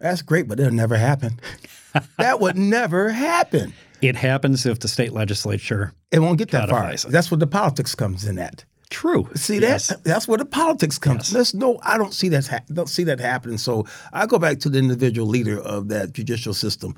That's 0.00 0.22
great, 0.22 0.48
but 0.48 0.58
it'll 0.60 0.72
never 0.72 0.96
happen. 0.96 1.40
that 2.18 2.40
would 2.40 2.56
never 2.56 3.10
happen. 3.10 3.72
It 4.02 4.16
happens 4.16 4.66
if 4.66 4.80
the 4.80 4.88
state 4.88 5.12
legislature. 5.12 5.92
It 6.10 6.18
won't 6.20 6.38
get 6.38 6.50
that 6.50 6.68
far. 6.68 6.92
It. 6.92 7.02
That's 7.08 7.30
where 7.30 7.38
the 7.38 7.46
politics 7.46 7.94
comes 7.94 8.26
in 8.26 8.38
at. 8.38 8.64
True. 8.90 9.28
See 9.34 9.58
Yes. 9.58 9.88
that? 9.88 10.04
That's 10.04 10.28
where 10.28 10.38
the 10.38 10.44
politics 10.44 10.98
comes. 10.98 11.24
Yes. 11.28 11.30
There's 11.30 11.54
no, 11.54 11.78
I 11.82 11.98
don't 11.98 12.14
see 12.14 12.28
that. 12.30 12.46
Ha- 12.46 12.60
don't 12.72 12.88
see 12.88 13.04
that 13.04 13.18
happening. 13.18 13.58
So 13.58 13.84
I 14.12 14.26
go 14.26 14.38
back 14.38 14.60
to 14.60 14.68
the 14.68 14.78
individual 14.78 15.26
leader 15.26 15.58
of 15.60 15.88
that 15.88 16.12
judicial 16.12 16.54
system. 16.54 16.94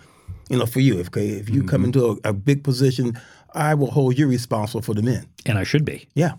You 0.51 0.59
know, 0.59 0.67
for 0.67 0.81
you, 0.81 0.99
if 0.99 1.07
okay, 1.09 1.29
if 1.29 1.49
you 1.49 1.63
come 1.63 1.81
Mm-hmm. 1.83 2.01
into 2.01 2.21
a, 2.25 2.31
a 2.31 2.33
big 2.33 2.63
position, 2.65 3.19
I 3.55 3.75
will 3.75 3.91
hold 3.91 4.19
you 4.19 4.29
responsible 4.29 4.83
for 4.83 4.93
the 4.95 5.03
men. 5.03 5.27
And 5.47 5.57
I 5.57 5.63
should 5.65 5.85
be. 5.85 6.09
Yeah. 6.15 6.33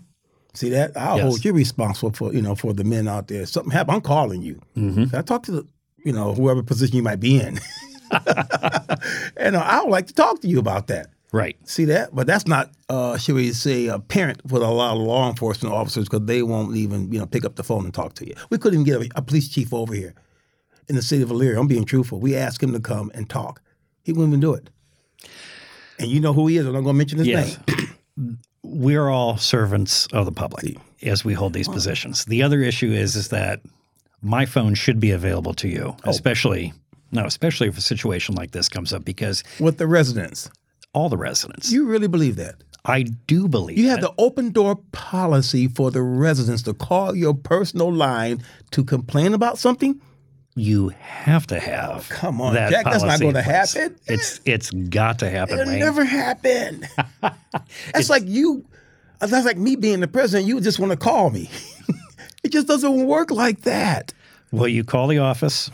See 0.54 0.70
that? 0.70 0.96
I'll 0.96 1.16
Yes. 1.16 1.24
hold 1.26 1.44
you 1.44 1.52
responsible 1.52 2.12
for 2.12 2.32
you 2.32 2.42
know 2.42 2.54
for 2.54 2.72
the 2.72 2.84
men 2.84 3.06
out 3.08 3.28
there. 3.28 3.46
Something 3.46 3.70
happen, 3.72 3.94
I'm 3.94 4.00
calling 4.00 4.42
you. 4.42 4.60
Mm-hmm. 4.76 5.14
I 5.16 5.22
talk 5.22 5.42
to 5.44 5.52
the 5.52 5.66
you 6.04 6.12
know 6.12 6.34
whoever 6.34 6.62
position 6.62 6.96
you 6.96 7.02
might 7.02 7.20
be 7.20 7.38
in, 7.40 7.60
and 9.36 9.56
uh, 9.56 9.60
I 9.64 9.82
would 9.82 9.90
like 9.90 10.06
to 10.08 10.14
talk 10.14 10.40
to 10.42 10.48
you 10.48 10.58
about 10.58 10.88
that. 10.88 11.08
Right. 11.32 11.56
See 11.68 11.84
that? 11.84 12.12
But 12.12 12.26
that's 12.26 12.48
not, 12.48 12.72
uh, 12.88 13.16
should 13.16 13.36
we 13.36 13.52
say, 13.52 13.86
apparent 13.86 14.40
for 14.50 14.56
a 14.56 14.66
lot 14.68 14.96
of 14.96 15.02
law 15.02 15.28
enforcement 15.30 15.72
officers 15.72 16.08
because 16.08 16.26
they 16.26 16.42
won't 16.42 16.74
even, 16.76 17.12
you 17.12 17.20
know, 17.20 17.26
pick 17.26 17.44
up 17.44 17.54
the 17.54 17.62
phone 17.62 17.84
and 17.84 17.94
talk 17.94 18.14
to 18.14 18.26
you. 18.26 18.34
We 18.50 18.58
couldn't 18.58 18.80
even 18.80 19.00
get 19.00 19.12
a, 19.14 19.18
a 19.18 19.22
police 19.22 19.48
chief 19.48 19.72
over 19.72 19.94
here 19.94 20.12
in 20.88 20.96
the 20.96 21.02
city 21.02 21.22
of 21.22 21.28
Elyria. 21.28 21.56
I'm 21.60 21.68
being 21.68 21.84
truthful. 21.84 22.18
We 22.18 22.34
asked 22.34 22.60
him 22.60 22.72
to 22.72 22.80
come 22.80 23.12
and 23.14 23.30
talk. 23.30 23.62
He 24.02 24.12
wouldn't 24.12 24.30
even 24.30 24.40
do 24.40 24.54
it. 24.54 24.70
And 26.00 26.08
you 26.10 26.18
know 26.18 26.32
who 26.32 26.48
he 26.48 26.56
is. 26.56 26.66
I'm 26.66 26.72
not 26.72 26.80
going 26.80 26.94
to 26.94 26.98
mention 26.98 27.18
his 27.18 27.28
Yes. 27.28 27.58
name. 28.18 28.38
We're 28.62 29.08
all 29.08 29.36
servants 29.38 30.06
of 30.12 30.26
the 30.26 30.32
public 30.32 30.76
as 31.02 31.24
we 31.24 31.32
hold 31.34 31.54
these 31.54 31.68
positions. 31.68 32.24
The 32.26 32.42
other 32.42 32.60
issue 32.60 32.92
is 32.92 33.16
is 33.16 33.28
that 33.28 33.60
my 34.22 34.44
phone 34.44 34.74
should 34.74 35.00
be 35.00 35.12
available 35.12 35.54
to 35.54 35.68
you, 35.68 35.96
Oh. 36.04 36.10
especially 36.10 36.72
no, 37.12 37.24
especially 37.24 37.66
if 37.66 37.76
a 37.76 37.80
situation 37.80 38.36
like 38.36 38.52
this 38.52 38.68
comes 38.68 38.92
up 38.92 39.04
because 39.04 39.42
With 39.58 39.78
the 39.78 39.86
residents. 39.88 40.48
all 40.92 41.08
the 41.08 41.16
residents. 41.16 41.72
You 41.72 41.86
really 41.86 42.06
believe 42.06 42.36
that? 42.36 42.56
I 42.84 43.02
do 43.26 43.48
believe 43.48 43.78
You 43.78 43.88
have 43.88 44.00
that. 44.00 44.14
the 44.16 44.22
open 44.22 44.50
door 44.52 44.76
policy 44.92 45.66
for 45.66 45.90
the 45.90 46.02
residents 46.02 46.62
to 46.62 46.72
call 46.74 47.14
your 47.16 47.34
personal 47.34 47.92
line 47.92 48.42
to 48.70 48.84
complain 48.84 49.34
about 49.34 49.58
something? 49.58 50.00
You 50.56 50.88
have 50.98 51.46
to 51.48 51.58
have. 51.60 52.08
come 52.08 52.40
on, 52.40 52.54
that 52.54 52.70
Jack, 52.70 52.84
that's 52.84 53.02
not 53.02 53.20
gonna 53.20 53.42
happen. 53.42 53.96
It's 54.06 54.40
it's 54.44 54.70
got 54.70 55.18
to 55.20 55.30
happen. 55.30 55.58
It'll 55.58 55.70
Wayne. 55.72 55.80
never 55.80 56.04
happen. 56.04 56.86
That's 57.94 58.10
like 58.10 58.24
you. 58.26 58.64
That's 59.20 59.44
like 59.44 59.58
me 59.58 59.76
being 59.76 60.00
the 60.00 60.08
president. 60.08 60.48
You 60.48 60.60
just 60.60 60.78
want 60.78 60.92
to 60.92 60.96
call 60.96 61.30
me. 61.30 61.50
it 62.42 62.50
just 62.52 62.66
doesn't 62.66 63.06
work 63.06 63.30
like 63.30 63.62
that. 63.62 64.12
Well, 64.50 64.66
you 64.68 64.82
call 64.82 65.08
the 65.08 65.18
office. 65.18 65.70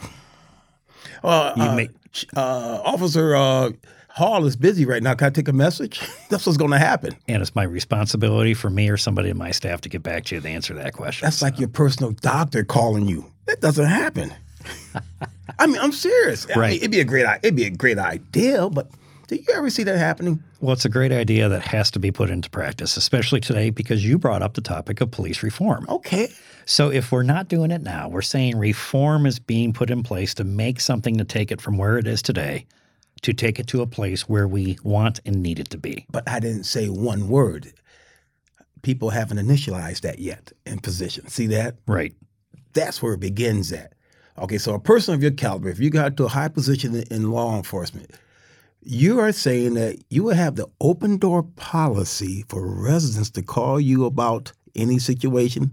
Uh, 1.23 1.52
You 1.56 1.62
uh, 1.62 1.75
make 1.75 1.90
uh, 2.37 2.80
Officer 2.85 3.35
uh, 3.37 3.71
Hall 4.09 4.47
is 4.47 4.56
busy 4.56 4.85
right 4.85 5.02
now. 5.02 5.14
Can 5.14 5.28
I 5.28 5.30
take 5.30 5.49
a 5.49 5.52
message? 5.52 6.00
That's 6.28 6.45
what's 6.47 6.59
going 6.59 6.71
to 6.73 6.78
happen. 6.78 7.14
and 7.28 7.40
it's 7.40 7.54
my 7.54 7.62
responsibility 7.62 8.54
for 8.54 8.68
me 8.71 8.88
or 8.88 8.97
somebody 8.97 9.30
in 9.30 9.38
my 9.38 9.50
staff 9.52 9.80
to 9.83 9.88
get 9.88 10.02
back 10.02 10.25
to 10.26 10.35
you 10.35 10.40
to 10.40 10.49
answer 10.49 10.75
that 10.75 10.92
question. 10.92 11.25
That's 11.26 11.42
like 11.42 11.59
your 11.59 11.68
personal 11.68 12.12
doctor 12.12 12.64
calling 12.64 13.06
you. 13.06 13.30
That 13.47 13.61
doesn't 13.61 13.87
happen. 13.87 14.35
I 15.58 15.66
mean, 15.66 15.78
I'm 15.80 15.92
serious. 15.92 16.44
I 16.46 16.49
mean, 16.49 16.58
Right. 16.58 16.76
it'd 16.76 16.90
be 16.90 17.00
a 17.00 17.04
great. 17.04 17.26
It'd 17.42 17.56
be 17.56 17.64
a 17.64 17.70
great 17.70 17.99
idea, 17.99 18.68
but 18.68 18.90
do 19.28 19.37
you 19.37 19.44
ever 19.54 19.70
see 19.70 19.82
that 19.85 19.99
happening? 19.99 20.42
Well, 20.61 20.73
it's 20.73 20.85
a 20.85 20.88
great 20.90 21.12
idea 21.12 21.49
that 21.49 21.62
has 21.62 21.90
to 21.92 21.99
be 21.99 22.11
put 22.12 22.30
into 22.30 22.49
practice, 22.50 22.96
especially 22.96 23.40
today 23.40 23.70
because 23.70 24.04
you 24.04 24.18
brought 24.18 24.42
up 24.42 24.54
the 24.54 24.61
topic 24.61 25.00
of 25.00 25.11
police 25.11 25.42
reform. 25.42 25.87
Okay. 25.88 26.28
So 26.64 26.90
if 26.90 27.12
we're 27.12 27.23
not 27.23 27.49
doing 27.49 27.70
it 27.70 27.82
now, 27.82 28.08
we're 28.08 28.23
saying 28.23 28.58
reform 28.58 29.25
is 29.26 29.38
being 29.38 29.73
put 29.73 29.90
in 29.90 30.02
place 30.02 30.35
to 30.35 30.44
make 30.44 30.80
something 30.80 31.16
to 31.18 31.25
take 31.25 31.50
it 31.52 31.61
from 31.61 31.76
where 31.78 31.96
it 31.99 32.06
is 32.06 32.23
today 32.23 32.66
to 33.23 33.32
take 33.32 33.58
it 33.58 33.66
to 33.68 33.80
a 33.80 33.87
place 33.87 34.28
where 34.28 34.46
we 34.46 34.76
want 34.85 35.20
and 35.25 35.42
need 35.42 35.58
it 35.58 35.70
to 35.70 35.78
be. 35.78 36.06
but 36.11 36.28
I 36.28 36.38
didn't 36.38 36.64
say 36.64 36.88
one 36.88 37.28
word. 37.28 37.73
People 38.82 39.11
haven't 39.11 39.38
initialized 39.38 40.02
that 40.02 40.18
yet 40.18 40.52
in 40.66 40.78
position. 40.80 41.26
See 41.28 41.46
that? 41.49 41.76
Right. 41.87 42.14
That's 42.75 43.02
where 43.02 43.14
it 43.14 43.20
begins 43.20 43.73
at. 43.73 43.94
Okay, 44.38 44.59
so 44.59 44.75
a 44.75 44.78
person 44.78 45.14
of 45.14 45.23
your 45.23 45.33
caliber, 45.33 45.71
if 45.71 45.81
you 45.81 45.88
got 45.88 46.16
to 46.16 46.26
a 46.26 46.28
high 46.28 46.49
position 46.49 46.95
in, 47.11 47.31
law 47.31 47.57
enforcement, 47.57 48.11
you 48.83 49.19
are 49.19 49.33
saying 49.33 49.75
that 49.75 49.99
you 50.11 50.25
will 50.25 50.35
have 50.35 50.57
the 50.57 50.69
open 50.81 51.16
door 51.16 51.43
policy 51.43 52.45
for 52.49 52.66
residents 52.66 53.31
to 53.31 53.43
call 53.43 53.81
you 53.81 54.05
about 54.05 54.52
any 54.75 54.99
situation. 54.99 55.73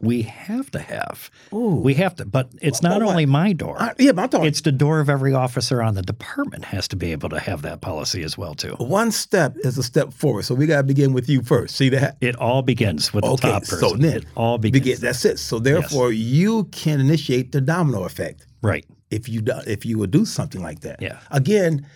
We 0.00 0.22
have 0.22 0.70
to 0.72 0.78
have. 0.78 1.30
We 1.50 1.94
have 1.94 2.14
to, 2.16 2.24
but 2.26 2.50
it's 2.60 2.82
not 2.82 3.00
what? 3.02 3.10
only 3.10 3.26
my 3.26 3.52
door. 3.52 3.76
I, 3.80 3.94
yeah, 3.98 4.12
but 4.12 4.32
I'm 4.34 4.44
It's 4.44 4.60
the 4.60 4.70
door 4.70 5.00
of 5.00 5.08
every 5.08 5.32
officer 5.34 5.82
on 5.82 5.94
the 5.94 6.02
department 6.02 6.66
has 6.66 6.86
to 6.88 6.96
be 6.96 7.10
able 7.12 7.30
to 7.30 7.38
have 7.40 7.62
that 7.62 7.80
policy 7.80 8.22
as 8.22 8.36
well 8.38 8.54
too. 8.54 8.74
one 8.78 9.10
step 9.10 9.56
is 9.58 9.78
a 9.78 9.82
step 9.82 10.12
forward. 10.12 10.44
So 10.44 10.54
we 10.54 10.66
got 10.66 10.76
to 10.78 10.82
begin 10.84 11.12
with 11.14 11.28
you 11.28 11.42
first. 11.42 11.74
See 11.76 11.88
that? 11.88 12.16
It 12.20 12.36
all 12.36 12.62
begins 12.62 13.12
with 13.14 13.24
the 13.24 13.30
Okay, 13.30 13.48
top 13.50 13.62
person. 13.62 13.78
so 13.78 13.96
then 13.96 14.16
it 14.18 14.24
all 14.36 14.58
begins. 14.58 14.84
begin. 14.84 15.00
That's 15.00 15.24
it. 15.24 15.38
So 15.38 15.58
therefore, 15.58 16.12
you 16.12 16.64
can 16.64 17.00
initiate 17.00 17.52
the 17.52 17.60
domino 17.60 18.04
effect. 18.04 18.46
right. 18.62 18.84
if 19.10 19.28
you 19.28 19.40
do, 19.40 19.54
if 19.66 19.86
you 19.86 19.96
would 19.98 20.10
do 20.10 20.24
something 20.26 20.62
like 20.62 20.80
that. 20.80 21.00
Yeah. 21.00 21.18
Again, 21.30 21.86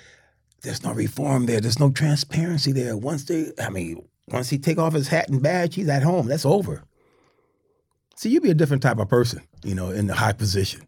there's 0.63 0.83
no 0.83 0.93
reform 0.95 1.47
there. 1.47 1.61
There's 1.61 1.79
no 1.79 1.91
transparency 1.91 2.73
there. 2.73 2.97
Once 2.97 3.25
they, 3.25 3.53
I 3.63 3.69
mean, 3.69 4.03
once 4.29 4.49
he 4.49 4.59
take 4.59 4.79
off 4.79 4.95
his 4.95 5.09
hat 5.09 5.29
and 5.29 5.43
badge, 5.43 5.75
he's 5.75 5.89
at 5.89 6.03
home. 6.03 6.27
That's 6.27 6.47
over. 6.47 6.85
See, 8.17 8.29
you'd 8.31 8.43
be 8.43 8.51
a 8.51 8.55
different 8.55 8.83
type 8.83 8.99
of 8.99 9.09
person, 9.09 9.43
you 9.65 9.75
know, 9.75 9.91
in 9.91 10.07
the 10.07 10.15
high 10.15 10.33
position. 10.33 10.83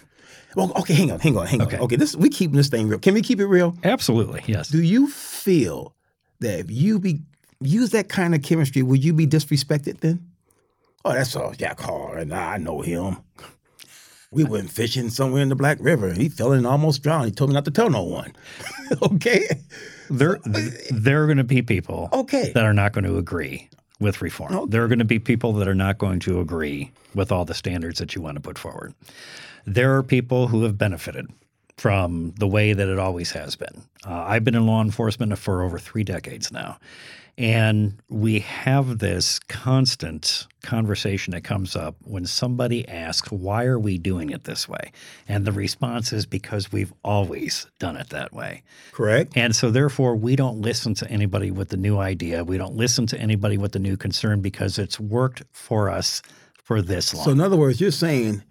well, 0.56 0.72
okay, 0.80 0.94
hang 0.94 1.10
on, 1.12 1.20
hang 1.20 1.36
on, 1.36 1.46
hang 1.46 1.62
Okay. 1.62 1.76
on. 1.76 1.82
Okay, 1.84 1.96
this 1.96 2.16
we 2.16 2.28
keeping 2.30 2.56
this 2.56 2.68
thing 2.68 2.88
real. 2.88 2.98
Can 2.98 3.14
we 3.14 3.22
keep 3.22 3.40
it 3.40 3.46
real? 3.46 3.76
Absolutely. 3.84 4.42
Yes. 4.46 4.68
Do 4.68 4.82
you 4.82 5.08
feel 5.08 5.94
that 6.40 6.58
if 6.60 6.70
you 6.70 6.98
be 6.98 7.20
use 7.60 7.90
that 7.90 8.08
kind 8.08 8.34
of 8.34 8.42
chemistry, 8.42 8.82
would 8.82 9.04
you 9.04 9.12
be 9.12 9.26
disrespected 9.26 10.00
then? 10.00 10.26
Oh, 11.04 11.12
that's 11.12 11.34
all 11.36 11.52
Jack 11.52 11.80
Hall, 11.80 12.12
and 12.14 12.32
I 12.32 12.56
know 12.58 12.80
him. 12.82 13.18
We 14.32 14.44
went 14.44 14.70
fishing 14.70 15.10
somewhere 15.10 15.42
in 15.42 15.48
the 15.48 15.56
Black 15.56 15.78
River, 15.80 16.06
and 16.06 16.16
he 16.16 16.28
fell 16.28 16.52
in 16.52 16.58
and 16.58 16.66
almost 16.68 17.02
drowned. 17.02 17.24
He 17.24 17.32
told 17.32 17.50
me 17.50 17.54
not 17.54 17.64
to 17.64 17.72
tell 17.72 17.90
no 17.90 18.04
one. 18.04 18.32
okay, 19.02 19.44
there 20.08 20.38
there 20.92 21.24
are 21.24 21.26
going 21.26 21.38
to 21.38 21.42
be 21.42 21.62
people 21.62 22.08
Okay. 22.12 22.52
that 22.54 22.64
are 22.64 22.72
not 22.72 22.92
going 22.92 23.02
to 23.06 23.16
agree 23.16 23.68
with 24.00 24.22
reform. 24.22 24.70
There 24.70 24.82
are 24.82 24.88
going 24.88 24.98
to 24.98 25.04
be 25.04 25.18
people 25.18 25.52
that 25.54 25.68
are 25.68 25.74
not 25.74 25.98
going 25.98 26.20
to 26.20 26.40
agree 26.40 26.90
with 27.14 27.30
all 27.30 27.44
the 27.44 27.54
standards 27.54 27.98
that 27.98 28.14
you 28.14 28.22
want 28.22 28.36
to 28.36 28.40
put 28.40 28.58
forward. 28.58 28.94
There 29.66 29.96
are 29.96 30.02
people 30.02 30.48
who 30.48 30.62
have 30.62 30.78
benefited 30.78 31.28
from 31.76 32.32
the 32.38 32.46
way 32.46 32.72
that 32.72 32.88
it 32.88 32.98
always 32.98 33.30
has 33.32 33.56
been. 33.56 33.82
Uh, 34.06 34.24
I've 34.26 34.44
been 34.44 34.54
in 34.54 34.66
law 34.66 34.82
enforcement 34.82 35.36
for 35.38 35.62
over 35.62 35.78
three 35.78 36.04
decades 36.04 36.50
now. 36.52 36.78
And 37.40 37.94
we 38.10 38.40
have 38.40 38.98
this 38.98 39.38
constant 39.48 40.46
conversation 40.62 41.30
that 41.30 41.42
comes 41.42 41.74
up 41.74 41.96
when 42.04 42.26
somebody 42.26 42.86
asks, 42.86 43.32
Why 43.32 43.64
are 43.64 43.78
we 43.78 43.96
doing 43.96 44.28
it 44.28 44.44
this 44.44 44.68
way? 44.68 44.92
And 45.26 45.46
the 45.46 45.52
response 45.52 46.12
is 46.12 46.26
because 46.26 46.70
we've 46.70 46.92
always 47.02 47.66
done 47.78 47.96
it 47.96 48.10
that 48.10 48.34
way. 48.34 48.62
correct. 48.92 49.32
And 49.36 49.56
so, 49.56 49.70
therefore, 49.70 50.16
we 50.16 50.36
don't 50.36 50.60
listen 50.60 50.92
to 50.96 51.10
anybody 51.10 51.50
with 51.50 51.70
the 51.70 51.78
new 51.78 51.96
idea. 51.98 52.44
We 52.44 52.58
don't 52.58 52.76
listen 52.76 53.06
to 53.06 53.18
anybody 53.18 53.56
with 53.56 53.72
the 53.72 53.78
new 53.78 53.96
concern 53.96 54.42
because 54.42 54.78
it's 54.78 55.00
worked 55.00 55.42
for 55.50 55.88
us 55.88 56.20
for 56.62 56.82
this 56.82 57.14
long. 57.14 57.24
So, 57.24 57.30
in 57.30 57.40
other 57.40 57.56
words, 57.56 57.80
you're 57.80 57.90
saying 57.90 58.42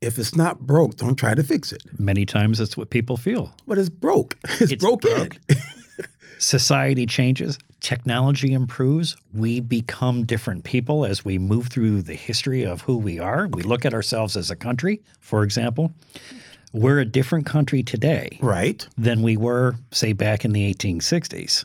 if 0.00 0.20
it's 0.20 0.36
not 0.36 0.60
broke, 0.60 0.94
don't 0.96 1.16
try 1.16 1.34
to 1.34 1.42
fix 1.42 1.72
it. 1.72 1.82
Many 1.98 2.24
times, 2.26 2.58
that's 2.58 2.76
what 2.76 2.90
people 2.90 3.16
feel. 3.16 3.52
But 3.66 3.76
it's 3.78 3.88
broke. 3.88 4.36
It's, 4.60 4.70
It's 4.70 4.84
broken. 4.84 5.10
broke. 5.16 5.36
Society 6.38 7.04
changes, 7.06 7.58
technology 7.80 8.52
improves, 8.52 9.16
we 9.32 9.60
become 9.60 10.24
different 10.24 10.64
people 10.64 11.04
as 11.04 11.24
we 11.24 11.38
move 11.38 11.68
through 11.68 12.02
the 12.02 12.14
history 12.14 12.62
of 12.62 12.82
who 12.82 12.96
we 12.96 13.18
are. 13.18 13.48
We 13.48 13.62
look 13.62 13.84
at 13.84 13.94
ourselves 13.94 14.36
as 14.36 14.50
a 14.50 14.56
country, 14.56 15.02
for 15.20 15.42
example. 15.42 15.92
We're 16.72 17.00
a 17.00 17.04
different 17.04 17.46
country 17.46 17.82
today 17.82 18.38
Right. 18.40 18.86
than 18.96 19.22
we 19.22 19.36
were, 19.36 19.76
say, 19.90 20.12
back 20.12 20.44
in 20.44 20.52
the 20.52 20.72
1860s. 20.72 21.64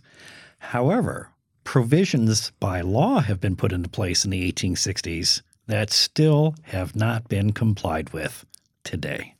However, 0.57 1.29
provisions 1.63 2.51
by 2.59 2.81
law 2.81 3.19
have 3.19 3.39
been 3.39 3.55
put 3.55 3.71
into 3.71 3.89
place 3.89 4.25
in 4.25 4.31
the 4.31 4.51
1860s 4.51 5.41
that 5.67 5.91
still 5.91 6.55
have 6.63 6.95
not 6.95 7.27
been 7.27 7.51
complied 7.51 8.11
with 8.13 8.45
today. 8.83 9.35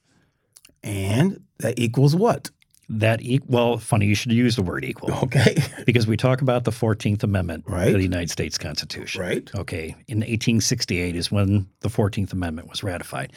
And 0.83 1.41
that 1.59 1.79
equals 1.79 2.15
what? 2.15 2.51
That 2.89 3.21
e- 3.21 3.39
well, 3.47 3.77
funny 3.77 4.05
you 4.05 4.15
should 4.15 4.31
use 4.31 4.55
the 4.55 4.61
word 4.61 4.85
equal 4.85 5.11
Okay. 5.23 5.57
because 5.85 6.05
we 6.07 6.17
talk 6.17 6.41
about 6.41 6.63
the 6.65 6.71
14th 6.71 7.23
Amendment 7.23 7.63
Right. 7.67 7.87
to 7.91 7.93
the 7.97 8.03
United 8.03 8.29
States 8.29 8.57
Constitution. 8.57 9.21
Right. 9.21 9.49
Okay. 9.55 9.95
In 10.07 10.19
1868 10.19 11.15
is 11.15 11.31
when 11.31 11.67
the 11.81 11.89
14th 11.89 12.31
Amendment 12.33 12.69
was 12.69 12.83
ratified. 12.83 13.33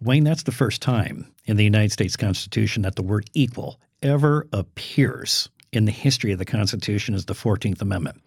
Wayne, 0.00 0.24
that's 0.24 0.44
the 0.44 0.52
first 0.52 0.80
time 0.80 1.26
in 1.44 1.56
the 1.56 1.64
United 1.64 1.92
States 1.92 2.16
Constitution 2.16 2.82
that 2.82 2.96
the 2.96 3.02
word 3.02 3.28
equal 3.34 3.80
ever 4.02 4.46
appears 4.52 5.48
in 5.72 5.84
the 5.84 5.92
history 5.92 6.32
of 6.32 6.38
the 6.38 6.44
Constitution 6.44 7.14
as 7.14 7.26
the 7.26 7.34
14th 7.34 7.82
Amendment. 7.82 8.22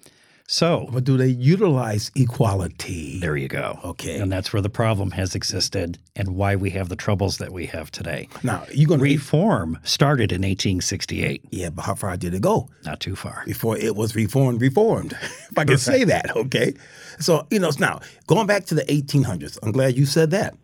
So 0.48 0.88
But 0.91 1.05
do 1.05 1.15
they 1.17 1.27
utilize 1.27 2.12
equality? 2.15 3.19
there 3.19 3.38
you 3.38 3.48
go. 3.48 3.79
Okay. 3.86 4.19
And 4.19 4.31
that's 4.31 4.51
where 4.51 4.62
the 4.62 4.69
problem 4.69 5.12
has 5.12 5.33
existed 5.36 5.98
and 6.15 6.36
why 6.36 6.55
we 6.57 6.69
have 6.71 6.89
the 6.89 6.95
troubles 6.98 7.38
that 7.38 7.53
we 7.53 7.67
have 7.67 7.89
today. 7.91 8.27
Now, 8.43 8.65
you're 8.74 8.88
going 8.88 9.00
to 9.00 9.03
Reform 9.05 9.79
started 9.83 10.31
in 10.31 10.41
1868, 10.41 11.45
Yeah, 11.51 11.69
but 11.69 11.83
how 11.83 11.95
far 11.95 12.17
did 12.17 12.33
it 12.33 12.41
go 12.41 12.67
not 12.83 13.00
too 13.00 13.15
far. 13.15 13.43
before 13.45 13.77
it 13.77 13.95
was 13.95 14.13
reformed? 14.15 14.62
Reformed, 14.62 15.13
if 15.21 15.57
I 15.57 15.63
can 15.63 15.77
say 15.77 16.03
that. 16.03 16.36
Okay. 16.36 16.74
So 17.19 17.48
you 17.50 17.60
know, 17.60 17.71
now 17.79 18.01
going 18.27 18.48
back 18.48 18.65
to 18.65 18.75
the 18.75 18.83
1800s. 18.83 19.57
I'm 19.63 19.71
glad 19.71 19.95
you 19.98 20.05
said 20.05 20.31
that. 20.31 20.55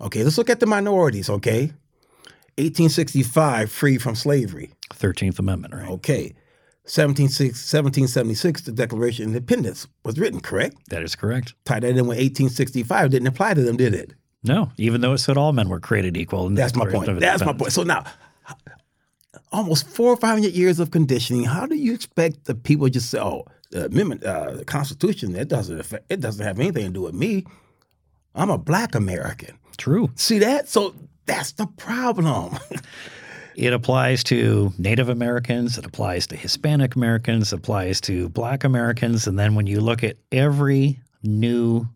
Okay, 0.00 0.22
let's 0.22 0.36
look 0.38 0.50
at 0.50 0.60
the 0.60 0.66
minorities. 0.66 1.30
Okay, 1.30 1.72
1865, 2.58 3.70
free 3.70 3.98
from 3.98 4.14
slavery. 4.14 4.70
13th 4.94 5.38
Amendment, 5.38 5.74
right? 5.74 5.88
Okay, 5.90 6.34
1776, 6.86 7.58
1776, 7.72 8.62
the 8.62 8.70
Declaration 8.70 9.24
of 9.24 9.34
Independence 9.34 9.88
was 10.04 10.18
written. 10.20 10.40
Correct. 10.40 10.76
That 10.90 11.02
is 11.02 11.16
correct. 11.16 11.54
Tie 11.64 11.80
that 11.80 11.88
in 11.88 12.06
with 12.06 12.18
1865. 12.18 13.10
Didn't 13.10 13.26
apply 13.26 13.54
to 13.54 13.62
them, 13.62 13.76
did 13.76 13.92
it? 13.92 14.14
No, 14.44 14.70
even 14.76 15.00
though 15.00 15.12
it 15.12 15.18
said 15.18 15.36
all 15.36 15.52
men 15.52 15.68
were 15.68 15.80
created 15.80 16.16
equal. 16.16 16.48
That's 16.50 16.76
my 16.76 16.88
point. 16.88 17.18
That's 17.18 17.44
my 17.44 17.52
point. 17.52 17.72
So 17.72 17.82
now, 17.82 18.04
almost 19.50 19.88
four 19.88 20.12
or 20.12 20.16
five 20.16 20.34
hundred 20.34 20.52
years 20.52 20.78
of 20.78 20.92
conditioning. 20.92 21.44
How 21.44 21.66
do 21.66 21.74
you 21.74 21.92
expect 21.92 22.44
the 22.44 22.54
people 22.54 22.88
just 22.88 23.10
say, 23.10 23.18
"Oh, 23.18 23.44
the 23.70 23.86
amendment, 23.86 24.22
uh, 24.22 24.52
the 24.52 24.64
Constitution, 24.64 25.34
it 25.34 25.48
doesn't 25.48 25.80
affect, 25.80 26.04
it 26.08 26.20
doesn't 26.20 26.44
have 26.44 26.60
anything 26.60 26.86
to 26.86 26.92
do 26.92 27.00
with 27.02 27.14
me. 27.14 27.44
I'm 28.36 28.50
a 28.50 28.58
Black 28.58 28.94
American." 28.94 29.58
True. 29.76 30.10
See 30.14 30.38
that? 30.38 30.68
So 30.68 30.94
that's 31.26 31.52
the 31.52 31.66
problem. 31.66 32.56
It 33.56 33.72
applies 33.72 34.22
to 34.24 34.70
Native 34.76 35.08
Americans, 35.08 35.78
it 35.78 35.86
applies 35.86 36.26
to 36.26 36.36
Hispanic 36.36 36.94
Americans, 36.94 37.54
applies 37.54 38.02
to 38.02 38.28
Black 38.28 38.64
Americans. 38.64 39.26
And 39.26 39.38
then 39.38 39.54
when 39.54 39.66
you 39.66 39.80
look 39.80 40.04
at 40.04 40.18
every 40.30 41.00
new 41.22 41.86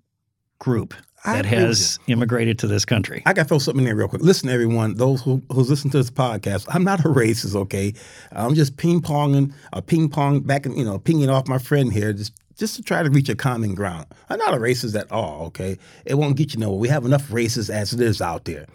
group 0.58 0.94
that 1.26 1.44
has 1.44 1.98
immigrated 2.06 2.58
to 2.60 2.66
this 2.66 2.86
country, 2.86 3.22
I 3.26 3.34
got 3.34 3.42
to 3.42 3.48
throw 3.48 3.58
something 3.58 3.80
in 3.80 3.84
there 3.84 3.94
real 3.94 4.08
quick. 4.08 4.22
Listen, 4.22 4.48
everyone, 4.48 4.94
those 4.94 5.20
who, 5.20 5.42
who's 5.52 5.68
listening 5.68 5.92
to 5.92 5.98
this 5.98 6.10
podcast, 6.10 6.66
I'm 6.70 6.82
not 6.82 7.00
a 7.00 7.08
racist, 7.08 7.54
okay? 7.54 7.92
I'm 8.32 8.54
just 8.54 8.78
ping 8.78 9.02
ponging, 9.02 9.52
uh, 9.74 9.82
ping 9.82 10.08
pong 10.08 10.40
back, 10.40 10.64
and 10.64 10.78
you 10.78 10.84
know, 10.84 10.98
pinging 10.98 11.28
off 11.28 11.46
my 11.46 11.58
friend 11.58 11.92
here, 11.92 12.14
just 12.14 12.32
just 12.56 12.76
to 12.76 12.82
try 12.82 13.02
to 13.02 13.10
reach 13.10 13.28
a 13.28 13.34
common 13.34 13.74
ground. 13.74 14.06
I'm 14.28 14.38
not 14.38 14.54
a 14.54 14.58
racist 14.58 14.98
at 14.98 15.10
all, 15.12 15.46
okay? 15.46 15.78
It 16.04 16.14
won't 16.14 16.36
get 16.36 16.54
you 16.54 16.60
nowhere. 16.60 16.78
We 16.78 16.88
have 16.88 17.06
enough 17.06 17.28
racists 17.28 17.70
as 17.70 17.94
it 17.94 18.00
is 18.00 18.20
out 18.20 18.44
there. 18.44 18.66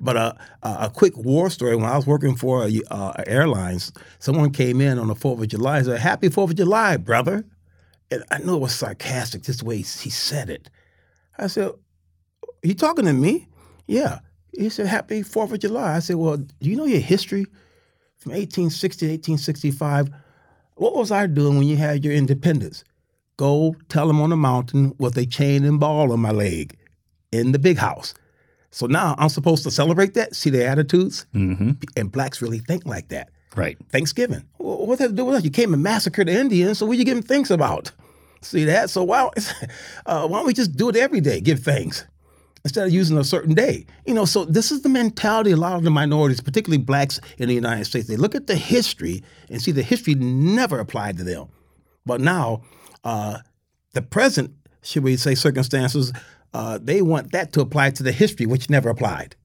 But 0.00 0.16
uh, 0.16 0.32
uh, 0.62 0.76
a 0.80 0.90
quick 0.90 1.16
war 1.16 1.50
story. 1.50 1.76
When 1.76 1.86
I 1.86 1.96
was 1.96 2.06
working 2.06 2.36
for 2.36 2.68
uh, 2.90 3.12
airlines, 3.26 3.92
someone 4.18 4.50
came 4.50 4.80
in 4.80 4.98
on 4.98 5.08
the 5.08 5.14
Fourth 5.14 5.40
of 5.40 5.48
July 5.48 5.78
and 5.78 5.86
said, 5.86 6.00
"Happy 6.00 6.28
Fourth 6.28 6.50
of 6.50 6.56
July, 6.56 6.96
brother." 6.96 7.44
And 8.10 8.22
I 8.30 8.38
know 8.38 8.56
it 8.56 8.60
was 8.60 8.74
sarcastic, 8.74 9.42
just 9.42 9.60
the 9.60 9.64
way 9.64 9.78
he 9.78 9.82
said 9.82 10.48
it. 10.48 10.70
I 11.38 11.48
said, 11.48 11.72
you 12.62 12.74
talking 12.74 13.04
to 13.04 13.12
me? 13.12 13.48
Yeah. 13.86 14.20
He 14.52 14.68
said, 14.68 14.86
Happy 14.86 15.22
4th 15.22 15.52
of 15.52 15.60
July. 15.60 15.96
I 15.96 15.98
said, 16.00 16.16
Well, 16.16 16.36
do 16.36 16.48
you 16.60 16.76
know 16.76 16.84
your 16.84 17.00
history 17.00 17.44
from 18.16 18.32
1860 18.32 19.06
to 19.06 19.12
1865? 19.12 20.10
What 20.74 20.94
was 20.94 21.10
I 21.10 21.26
doing 21.26 21.58
when 21.58 21.66
you 21.66 21.76
had 21.76 22.04
your 22.04 22.14
independence? 22.14 22.84
Go 23.36 23.76
tell 23.88 24.06
them 24.06 24.20
on 24.20 24.30
the 24.30 24.36
mountain 24.36 24.94
with 24.98 25.16
a 25.18 25.26
chain 25.26 25.64
and 25.64 25.78
ball 25.78 26.12
on 26.12 26.20
my 26.20 26.30
leg 26.30 26.76
in 27.32 27.52
the 27.52 27.58
big 27.58 27.76
house. 27.76 28.14
So 28.76 28.84
now 28.84 29.14
I'm 29.16 29.30
supposed 29.30 29.62
to 29.62 29.70
celebrate 29.70 30.12
that, 30.14 30.36
see 30.36 30.50
their 30.50 30.68
attitudes? 30.68 31.24
hmm 31.32 31.70
And 31.96 32.12
blacks 32.12 32.42
really 32.42 32.58
think 32.58 32.84
like 32.84 33.08
that. 33.08 33.30
right? 33.54 33.78
Thanksgiving. 33.88 34.44
Well, 34.58 34.86
what 34.86 34.98
does 34.98 35.08
that 35.08 35.16
do 35.16 35.24
with 35.24 35.34
that? 35.36 35.44
You 35.44 35.50
came 35.50 35.72
and 35.72 35.82
massacred 35.82 36.28
the 36.28 36.38
Indians, 36.38 36.78
so 36.78 36.84
what 36.84 36.92
are 36.92 36.98
you 36.98 37.06
giving 37.06 37.22
thanks 37.22 37.50
about? 37.50 37.90
See 38.42 38.64
that? 38.64 38.90
So 38.90 39.02
why, 39.02 39.30
uh, 40.06 40.28
why 40.28 40.38
don't 40.38 40.46
we 40.46 40.52
just 40.52 40.76
do 40.76 40.90
it 40.90 40.96
every 40.96 41.22
day? 41.22 41.40
Give 41.40 41.58
thanks 41.58 42.04
instead 42.64 42.86
of 42.86 42.92
using 42.92 43.16
a 43.16 43.24
certain 43.24 43.54
day. 43.54 43.86
You 44.04 44.12
know, 44.12 44.26
so 44.26 44.44
this 44.44 44.70
is 44.70 44.82
the 44.82 44.90
mentality 44.90 45.52
a 45.52 45.56
lot 45.56 45.76
of 45.76 45.82
the 45.82 45.90
minorities, 45.90 46.42
particularly 46.42 46.82
blacks 46.84 47.18
in 47.38 47.48
the 47.48 47.54
United 47.54 47.86
States. 47.86 48.08
They 48.08 48.16
look 48.16 48.34
at 48.34 48.46
the 48.46 48.56
history 48.56 49.24
and 49.48 49.62
see 49.62 49.72
the 49.72 49.82
history 49.82 50.16
never 50.16 50.80
applied 50.80 51.16
to 51.16 51.24
them. 51.24 51.46
But 52.04 52.20
now, 52.20 52.60
uh, 53.04 53.38
the 53.94 54.02
present, 54.02 54.50
should 54.82 55.02
we 55.02 55.16
say, 55.16 55.34
circumstances, 55.34 56.12
uh, 56.56 56.78
they 56.80 57.02
want 57.02 57.32
that 57.32 57.52
to 57.52 57.60
apply 57.60 57.90
to 57.90 58.02
the 58.02 58.12
history, 58.12 58.46
which 58.46 58.70
never 58.70 58.88
applied. 58.88 59.36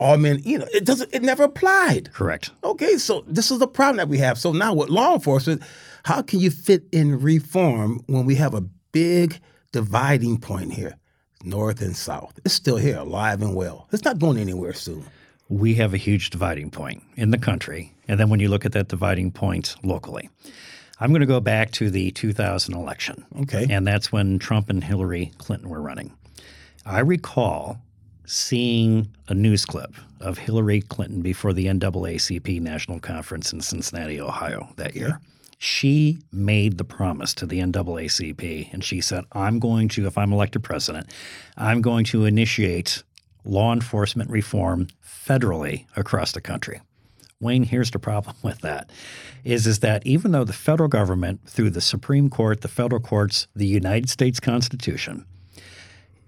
All 0.00 0.16
men, 0.16 0.40
you 0.44 0.58
know, 0.58 0.66
it 0.74 0.84
doesn't, 0.84 1.14
it 1.14 1.22
never 1.22 1.44
applied. 1.44 2.12
Correct. 2.12 2.50
Okay, 2.64 2.96
so 2.96 3.22
this 3.28 3.52
is 3.52 3.60
the 3.60 3.68
problem 3.68 3.98
that 3.98 4.08
we 4.08 4.18
have. 4.18 4.36
So 4.36 4.50
now 4.50 4.74
with 4.74 4.88
law 4.88 5.14
enforcement, 5.14 5.62
how 6.04 6.22
can 6.22 6.40
you 6.40 6.50
fit 6.50 6.82
in 6.90 7.20
reform 7.20 8.00
when 8.06 8.26
we 8.26 8.34
have 8.34 8.52
a 8.52 8.62
big 8.90 9.38
dividing 9.70 10.38
point 10.38 10.72
here, 10.72 10.96
north 11.44 11.80
and 11.80 11.96
south? 11.96 12.40
It's 12.44 12.54
still 12.54 12.78
here, 12.78 12.98
alive 12.98 13.40
and 13.40 13.54
well. 13.54 13.86
It's 13.92 14.04
not 14.04 14.18
going 14.18 14.38
anywhere 14.38 14.72
soon. 14.72 15.04
We 15.48 15.74
have 15.74 15.94
a 15.94 15.98
huge 15.98 16.30
dividing 16.30 16.72
point 16.72 17.00
in 17.16 17.30
the 17.30 17.38
country. 17.38 17.94
And 18.08 18.18
then 18.18 18.28
when 18.28 18.40
you 18.40 18.48
look 18.48 18.66
at 18.66 18.72
that 18.72 18.88
dividing 18.88 19.30
point 19.30 19.76
locally, 19.84 20.30
I'm 21.00 21.10
going 21.10 21.20
to 21.20 21.26
go 21.26 21.40
back 21.40 21.70
to 21.72 21.90
the 21.90 22.10
2000 22.10 22.74
election. 22.74 23.24
Okay. 23.42 23.66
And 23.70 23.86
that's 23.86 24.10
when 24.10 24.38
Trump 24.38 24.68
and 24.68 24.82
Hillary 24.82 25.32
Clinton 25.38 25.68
were 25.68 25.80
running. 25.80 26.12
I 26.84 27.00
recall 27.00 27.78
seeing 28.24 29.08
a 29.28 29.34
news 29.34 29.64
clip 29.64 29.94
of 30.20 30.38
Hillary 30.38 30.82
Clinton 30.82 31.22
before 31.22 31.52
the 31.52 31.66
NAACP 31.66 32.60
National 32.60 33.00
Conference 33.00 33.52
in 33.52 33.60
Cincinnati, 33.60 34.20
Ohio 34.20 34.68
that 34.76 34.94
year. 34.96 35.20
She 35.58 36.18
made 36.30 36.78
the 36.78 36.84
promise 36.84 37.34
to 37.34 37.46
the 37.46 37.60
NAACP 37.60 38.72
and 38.72 38.84
she 38.84 39.00
said, 39.00 39.24
I'm 39.32 39.58
going 39.58 39.88
to, 39.88 40.06
if 40.06 40.18
I'm 40.18 40.32
elected 40.32 40.62
president, 40.62 41.12
I'm 41.56 41.80
going 41.80 42.04
to 42.06 42.26
initiate 42.26 43.02
law 43.44 43.72
enforcement 43.72 44.30
reform 44.30 44.88
federally 45.04 45.86
across 45.96 46.32
the 46.32 46.40
country. 46.40 46.80
Wayne, 47.40 47.62
here's 47.62 47.92
the 47.92 48.00
problem 48.00 48.34
with 48.42 48.60
that 48.62 48.90
is, 49.44 49.66
is 49.66 49.78
that 49.80 50.04
even 50.06 50.32
though 50.32 50.44
the 50.44 50.52
federal 50.52 50.88
government, 50.88 51.40
through 51.46 51.70
the 51.70 51.80
Supreme 51.80 52.28
Court, 52.28 52.62
the 52.62 52.68
federal 52.68 53.00
courts, 53.00 53.46
the 53.54 53.66
United 53.66 54.10
States 54.10 54.40
Constitution, 54.40 55.24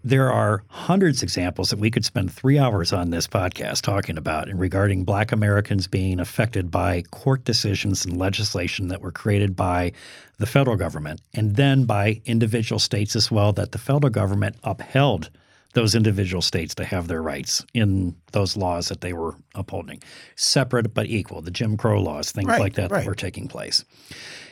there 0.02 0.32
are 0.32 0.62
hundreds 0.68 1.18
of 1.18 1.24
examples 1.24 1.68
that 1.68 1.78
we 1.78 1.90
could 1.90 2.04
spend 2.04 2.32
three 2.32 2.58
hours 2.58 2.92
on 2.92 3.10
this 3.10 3.26
podcast 3.26 3.82
talking 3.82 4.16
about 4.16 4.48
and 4.48 4.58
regarding 4.58 5.04
black 5.04 5.30
Americans 5.30 5.86
being 5.86 6.20
affected 6.20 6.70
by 6.70 7.02
court 7.10 7.44
decisions 7.44 8.06
and 8.06 8.16
legislation 8.16 8.88
that 8.88 9.02
were 9.02 9.12
created 9.12 9.54
by 9.54 9.92
the 10.38 10.46
federal 10.46 10.76
government 10.76 11.20
and 11.34 11.56
then 11.56 11.84
by 11.84 12.22
individual 12.24 12.78
states 12.78 13.14
as 13.14 13.30
well 13.30 13.52
that 13.52 13.72
the 13.72 13.78
federal 13.78 14.08
government 14.10 14.56
upheld 14.64 15.28
those 15.74 15.94
individual 15.94 16.42
states 16.42 16.74
to 16.74 16.84
have 16.84 17.06
their 17.08 17.22
rights 17.22 17.64
in 17.74 18.16
those 18.32 18.56
laws 18.56 18.88
that 18.88 19.00
they 19.00 19.12
were 19.12 19.36
upholding. 19.54 20.02
Separate 20.36 20.92
but 20.92 21.06
equal, 21.06 21.42
the 21.42 21.50
Jim 21.50 21.76
Crow 21.76 22.00
laws, 22.02 22.32
things 22.32 22.48
Right, 22.48 22.60
like 22.60 22.74
that 22.74 22.90
right. 22.90 23.00
that 23.00 23.06
were 23.06 23.14
taking 23.14 23.46
place. 23.48 23.84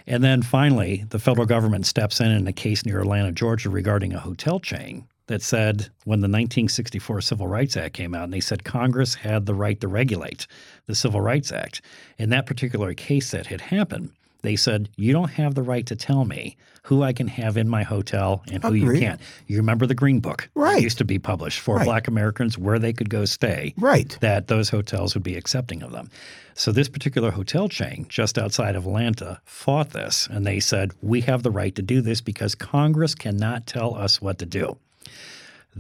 And 0.07 0.23
then 0.23 0.43
finally, 0.43 1.05
the 1.11 1.19
federal 1.19 1.47
government 1.47 1.87
steps 1.87 2.21
in 2.21 2.31
in 2.31 2.47
a 2.47 2.53
case 2.53 2.87
near 2.87 3.01
Atlanta, 3.01 3.33
Georgia 3.33 3.69
regarding 3.69 4.15
a 4.15 4.21
hotel 4.21 4.61
chain 4.61 5.07
that 5.27 5.43
said 5.43 5.91
when 6.05 6.21
the 6.21 6.25
1964 6.25 7.21
Civil 7.21 7.47
Rights 7.47 7.77
Act 7.77 7.95
came 7.95 8.15
out, 8.15 8.25
and 8.25 8.33
they 8.33 8.41
said 8.41 8.65
Congress 8.65 9.15
had 9.15 9.45
the 9.45 9.55
right 9.55 9.79
to 9.81 9.89
regulate 9.89 10.47
the 10.87 10.95
Civil 10.95 11.21
Rights 11.21 11.53
Act. 11.53 11.83
In 12.17 12.31
that 12.31 12.47
particular 12.47 12.95
case 12.95 13.31
that 13.33 13.47
had 13.47 13.61
happened, 13.61 14.13
they 14.43 14.57
said, 14.57 14.89
You 14.97 15.13
don't 15.13 15.31
have 15.33 15.55
the 15.55 15.63
right 15.63 15.85
to 15.87 15.97
tell 15.97 16.25
me 16.25 16.57
who 16.85 17.03
I 17.03 17.13
can 17.13 17.29
have 17.29 17.57
in 17.57 17.69
my 17.69 17.83
hotel 17.83 18.43
and 18.51 18.63
who 18.63 18.69
Agreed. 18.75 18.83
you 18.95 18.99
can't. 19.01 19.21
You 19.47 19.57
remember 19.59 19.85
the 19.87 19.95
Green 19.95 20.21
Book 20.21 20.49
Right. 20.55 20.83
used 20.83 20.99
to 20.99 21.05
be 21.05 21.19
published 21.19 21.61
for 21.61 21.77
Right. 21.77 21.85
black 21.85 22.09
Americans 22.09 22.57
where 22.57 22.79
they 22.79 22.93
could 22.93 23.11
go 23.11 23.25
stay 23.25 23.75
Right. 23.77 24.17
that 24.21 24.47
those 24.49 24.71
hotels 24.71 25.15
would 25.15 25.23
be 25.25 25.37
accepting 25.37 25.83
of 25.83 25.93
them. 25.93 26.09
So 26.55 26.73
this 26.73 26.89
particular 26.89 27.31
hotel 27.33 27.69
chain 27.69 28.07
just 28.09 28.39
outside 28.39 28.75
of 28.75 28.87
Atlanta 28.87 29.41
fought 29.45 29.91
this 29.91 30.27
and 30.31 30.47
they 30.47 30.61
said, 30.61 30.93
"We 31.03 31.21
have 31.23 31.43
the 31.43 31.51
right 31.51 31.75
to 31.75 31.83
do 31.83 32.01
this 32.01 32.21
because 32.21 32.55
Congress 32.55 33.15
cannot 33.15 33.67
tell 33.67 33.95
us 33.95 34.21
what 34.23 34.39
to 34.39 34.47
do." 34.47 34.79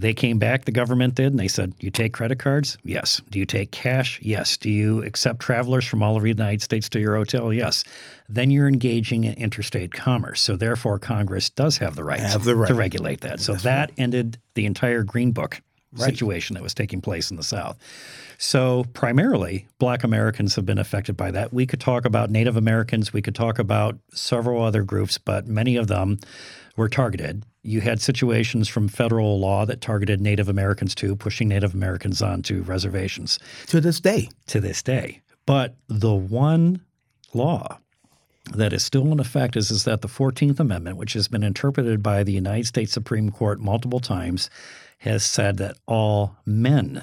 They 0.01 0.15
came 0.15 0.39
back, 0.39 0.65
the 0.65 0.73
government 0.73 1.17
did, 1.17 1.27
and 1.27 1.39
they 1.41 1.49
said, 1.49 1.75
You 1.81 1.91
take 1.91 2.13
credit 2.13 2.39
cards? 2.39 2.79
Yes. 2.85 3.21
Do 3.31 3.39
you 3.39 3.47
take 3.47 3.73
cash? 3.73 4.21
Yes. 4.23 4.57
Do 4.57 4.71
you 4.71 5.03
accept 5.03 5.41
travelers 5.41 5.85
from 5.85 6.03
all 6.03 6.15
over 6.15 6.23
the 6.23 6.29
United 6.29 6.63
States 6.63 6.89
to 6.91 7.01
your 7.01 7.17
hotel? 7.17 7.53
Yes. 7.53 7.83
Then 8.29 8.51
you're 8.51 8.69
engaging 8.69 9.25
in 9.25 9.35
interstate 9.35 9.93
commerce. 9.93 10.41
So 10.41 10.57
therefore, 10.57 10.99
Congress 10.99 11.51
does 11.51 11.79
have 11.79 11.97
the 11.97 12.05
right, 12.05 12.21
Have 12.21 12.45
the 12.45 12.55
right. 12.55 12.69
to 12.69 12.75
regulate 12.75 13.23
that. 13.23 13.41
So 13.41 13.55
that 13.57 13.91
ended 13.99 14.39
the 14.55 14.67
entire 14.67 15.03
Green 15.03 15.33
Book 15.33 15.61
situation 15.97 16.55
that 16.55 16.63
was 16.63 16.75
taking 16.75 17.01
place 17.01 17.31
in 17.31 17.37
the 17.37 17.43
South. 17.43 17.79
So 18.41 18.85
primarily, 18.93 19.67
Black 19.81 20.05
Americans 20.05 20.55
have 20.55 20.65
been 20.65 20.79
affected 20.79 21.17
by 21.17 21.33
that. 21.33 21.53
We 21.53 21.67
could 21.67 21.81
talk 21.81 22.05
about 22.05 22.31
Native 22.31 22.57
Americans, 22.57 23.13
we 23.13 23.21
could 23.21 23.35
talk 23.35 23.59
about 23.59 23.99
several 24.15 24.63
other 24.63 24.85
groups, 24.85 25.19
but 25.19 25.49
many 25.49 25.75
of 25.75 25.89
them 25.89 26.21
were 26.77 26.89
targeted. 26.89 27.45
You 27.65 27.81
had 27.81 28.01
situations 28.01 28.69
from 28.69 28.87
federal 28.87 29.41
law 29.41 29.67
that 29.67 29.81
targeted 29.81 30.21
Native 30.21 30.49
Americans 30.49 30.95
too, 30.95 31.17
pushing 31.17 31.49
Native 31.49 31.75
Americans 31.75 32.23
onto 32.23 32.63
reservations 32.63 33.41
To 33.67 33.81
this 33.81 33.99
day. 33.99 34.29
to 34.47 34.61
this 34.61 34.85
day. 34.85 35.21
But 35.45 35.75
the 35.89 36.15
one 36.15 36.83
law 37.35 37.79
that 38.55 38.73
is 38.73 38.85
still 38.85 39.11
in 39.11 39.19
effect 39.19 39.57
is, 39.57 39.73
is 39.73 39.83
that 39.85 40.01
the 40.01 40.09
14th 40.09 40.61
Amendment, 40.61 40.97
which 40.97 41.15
has 41.15 41.27
been 41.27 41.43
interpreted 41.43 42.05
by 42.05 42.23
the 42.23 42.33
United 42.33 42.67
States 42.69 42.93
Supreme 42.93 43.31
Court 43.31 43.61
multiple 43.61 44.01
times, 44.01 44.49
has 44.99 45.25
said 45.25 45.57
that 45.57 45.77
all 45.87 46.37
men 46.47 47.03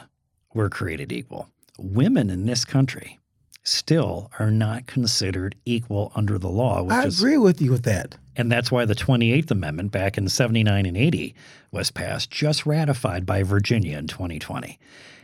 were 0.56 0.70
created 0.70 1.12
equal. 1.12 1.50
Women 1.78 2.32
in 2.32 2.46
this 2.48 2.66
country 2.66 3.20
still 3.64 4.32
are 4.40 4.52
not 4.52 4.88
considered 4.88 5.56
equal 5.66 6.12
under 6.16 6.38
the 6.38 6.50
law, 6.50 6.82
which 6.84 6.94
I 6.94 7.06
is 7.06 7.20
agree 7.20 7.38
with 7.38 7.62
you 7.62 7.72
with 7.72 7.84
that. 7.84 8.16
and 8.36 8.52
that's 8.52 8.72
why 8.72 8.86
the 8.86 8.96
28th 8.96 9.52
Amendment 9.52 9.92
back 9.92 10.18
in 10.18 10.30
79 10.30 10.86
and 10.86 10.98
80 10.98 11.36
was 11.72 11.92
passed, 11.92 12.30
just 12.32 12.66
ratified 12.66 13.26
by 13.26 13.44
Virginia 13.44 13.98
in 13.98 14.08
2020. 14.08 14.80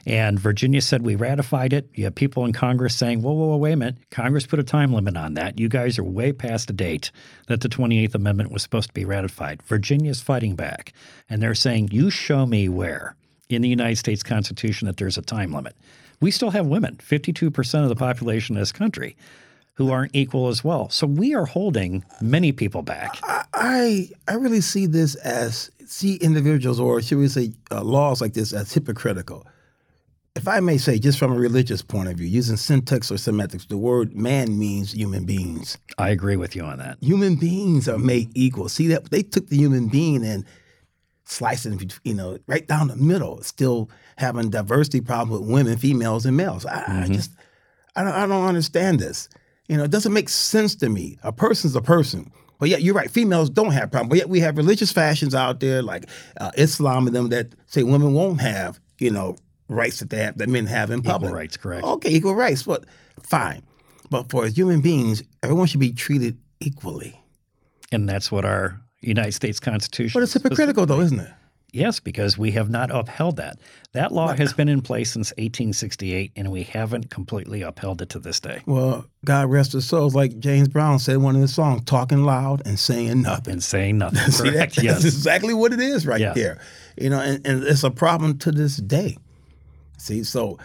And 0.08 0.40
Virginia 0.40 0.82
said, 0.82 1.04
We 1.04 1.16
ratified 1.16 1.74
it. 1.74 1.88
You 1.94 2.06
have 2.06 2.16
people 2.16 2.44
in 2.44 2.54
Congress 2.54 2.96
saying, 2.96 3.22
Whoa, 3.22 3.34
whoa, 3.34 3.50
whoa, 3.50 3.58
wait 3.58 3.74
a 3.74 3.78
minute. 3.78 3.98
Congress 4.10 4.48
put 4.48 4.58
a 4.58 4.64
time 4.64 4.92
limit 4.92 5.16
on 5.16 5.36
that. 5.36 5.60
You 5.60 5.70
guys 5.70 6.00
are 6.00 6.04
way 6.04 6.34
past 6.34 6.66
the 6.66 6.74
date 6.74 7.12
that 7.48 7.62
the 7.62 7.70
28th 7.70 8.16
Amendment 8.16 8.52
was 8.52 8.64
supposed 8.64 8.88
to 8.88 8.94
be 8.96 9.06
ratified. 9.06 9.62
Virginia's 9.62 10.20
fighting 10.20 10.56
back. 10.56 10.94
And 11.30 11.40
they're 11.44 11.54
saying, 11.54 11.90
You 11.92 12.10
show 12.10 12.48
me 12.48 12.68
where 12.68 13.16
in 13.56 13.62
the 13.62 13.70
United 13.70 13.98
States 13.98 14.24
Constitution 14.24 14.88
that 14.88 14.98
there's 14.98 15.18
a 15.18 15.22
time 15.22 15.54
limit. 15.54 15.76
We 16.20 16.32
still 16.32 16.52
have 16.52 16.68
women, 16.68 16.98
52% 16.98 17.84
of 17.84 17.90
the 17.90 17.96
population 17.96 18.56
in 18.56 18.62
this 18.62 18.72
country, 18.72 19.16
who 19.74 19.92
aren't 19.92 20.16
equal 20.16 20.48
as 20.48 20.64
well. 20.64 20.90
So 20.90 21.08
we 21.08 21.34
are 21.34 21.46
holding 21.46 22.06
many 22.22 22.52
people 22.52 22.84
back. 22.84 23.18
I 23.54 24.10
I 24.28 24.36
really 24.36 24.62
see 24.62 24.86
this 24.86 25.16
as 25.16 25.72
see 25.86 26.16
individuals 26.16 26.80
or 26.80 27.02
should 27.02 27.18
we 27.18 27.28
say 27.28 27.54
uh, 27.72 27.84
laws 27.84 28.22
like 28.22 28.34
this 28.34 28.54
as 28.54 28.74
hypocritical. 28.74 29.46
If 30.34 30.48
I 30.48 30.62
may 30.62 30.78
say, 30.78 30.98
just 30.98 31.20
from 31.20 31.34
a 31.34 31.40
religious 31.40 31.82
point 31.82 32.08
of 32.08 32.16
view, 32.16 32.26
using 32.26 32.56
syntax 32.56 33.12
or 33.12 33.18
semantics, 33.18 33.66
the 33.66 33.78
word 33.78 34.16
man 34.16 34.58
means 34.58 34.94
human 34.94 35.26
beings. 35.26 35.78
I 35.98 36.10
agree 36.10 36.38
with 36.38 36.56
you 36.56 36.64
on 36.64 36.78
that. 36.78 36.98
Human 37.02 37.36
beings 37.36 37.90
are 37.90 37.98
made 37.98 38.32
equal. 38.34 38.70
See 38.70 38.88
that 38.88 39.12
they 39.12 39.24
took 39.24 39.48
the 39.48 39.58
human 39.58 39.90
being 39.90 40.26
and 40.26 40.46
sliced 41.32 41.66
it, 41.66 42.00
you 42.04 42.14
know, 42.14 42.38
right 42.48 42.68
down 42.68 42.90
the 42.90 42.96
middle. 42.96 43.42
Still 43.42 43.90
having 44.18 44.50
diversity 44.50 45.02
problem 45.02 45.40
with 45.40 45.50
women, 45.50 45.78
females, 45.78 46.26
and 46.26 46.36
males. 46.36 46.66
I, 46.66 47.04
I 47.04 47.08
just 47.08 47.32
I 47.96 48.04
don't 48.04 48.14
I 48.14 48.28
don't 48.28 48.46
understand 48.46 49.00
this. 49.00 49.30
You 49.68 49.78
know, 49.78 49.84
it 49.84 49.92
doesn't 49.92 50.14
make 50.14 50.30
sense 50.30 50.76
to 50.76 50.90
me. 50.90 51.18
A 51.24 51.32
person's 51.32 51.76
a 51.76 51.82
person. 51.82 52.32
But 52.60 52.70
yet, 52.70 52.84
you're 52.84 52.94
right. 52.94 53.10
Females 53.10 53.50
don't 53.50 53.72
have 53.72 53.90
problems. 53.90 54.10
But 54.10 54.18
yet, 54.20 54.30
we 54.30 54.40
have 54.42 54.58
religious 54.58 54.92
fashions 54.92 55.34
out 55.34 55.62
there 55.62 55.82
like 55.82 56.06
uh, 56.40 56.52
Islam 56.58 57.08
and 57.08 57.16
them 57.16 57.30
that 57.30 57.54
say 57.66 57.82
women 57.82 58.14
won't 58.14 58.40
have, 58.42 58.80
you 59.00 59.10
know, 59.10 59.36
rights 59.68 60.00
that 60.00 60.10
they 60.10 60.18
have 60.18 60.38
that 60.38 60.50
men 60.50 60.66
have 60.68 60.92
in 60.92 61.02
public. 61.02 61.34
rights, 61.34 61.58
correct. 61.58 61.84
Okay, 61.84 62.10
equal 62.10 62.36
rights. 62.36 62.64
But 62.64 62.86
fine. 63.24 63.64
But 64.10 64.30
for 64.30 64.46
human 64.48 64.82
beings, 64.82 65.24
everyone 65.42 65.68
should 65.68 65.80
be 65.80 65.94
treated 65.94 66.38
equally. 66.60 67.20
And 67.92 68.08
that's 68.08 68.32
what 68.32 68.46
our 68.46 68.81
United 69.02 69.34
States 69.34 69.60
Constitution. 69.60 70.20
But 70.20 70.24
it's 70.24 70.34
hypocritical, 70.34 70.86
though, 70.86 71.00
isn't 71.02 71.20
it? 71.20 71.32
Yes, 71.74 72.02
because 72.02 72.38
we 72.38 72.52
have 72.52 72.70
not 72.70 72.92
upheld 72.94 73.38
that. 73.38 73.58
That 73.94 74.12
law 74.12 74.34
has 74.36 74.52
been 74.52 74.68
in 74.68 74.82
place 74.82 75.12
since 75.14 75.30
1868, 75.38 76.34
and 76.36 76.52
we 76.52 76.64
haven't 76.64 77.10
completely 77.10 77.62
upheld 77.62 78.02
it 78.02 78.10
to 78.10 78.20
this 78.20 78.42
day. 78.42 78.60
Well, 78.66 79.06
God 79.24 79.50
rest 79.50 79.72
his 79.72 79.88
soul. 79.88 80.10
Like 80.10 80.38
James 80.40 80.68
Brown 80.68 81.00
said 81.00 81.16
in 81.16 81.24
one 81.24 81.36
of 81.36 81.42
his 81.42 81.54
songs, 81.54 81.84
talking 81.86 82.26
loud 82.26 82.62
and 82.68 82.78
saying 82.78 83.22
nothing. 83.22 83.54
And 83.54 83.64
saying 83.64 84.00
nothing. 84.00 84.20
See, 84.32 84.50
that- 84.50 84.54
Correct. 84.54 84.76
That's 84.76 84.84
yes. 84.84 85.06
exactly 85.06 85.54
what 85.54 85.72
it 85.72 85.80
is 85.80 86.06
right 86.06 86.20
Yeah. 86.20 86.34
there. 86.34 86.60
You 86.98 87.10
know, 87.10 87.22
and, 87.22 87.46
and 87.48 87.64
it's 87.64 87.86
a 87.86 87.92
problem 87.92 88.38
to 88.40 88.52
this 88.52 88.76
day. 88.76 89.18
See, 89.98 90.26
so 90.26 90.58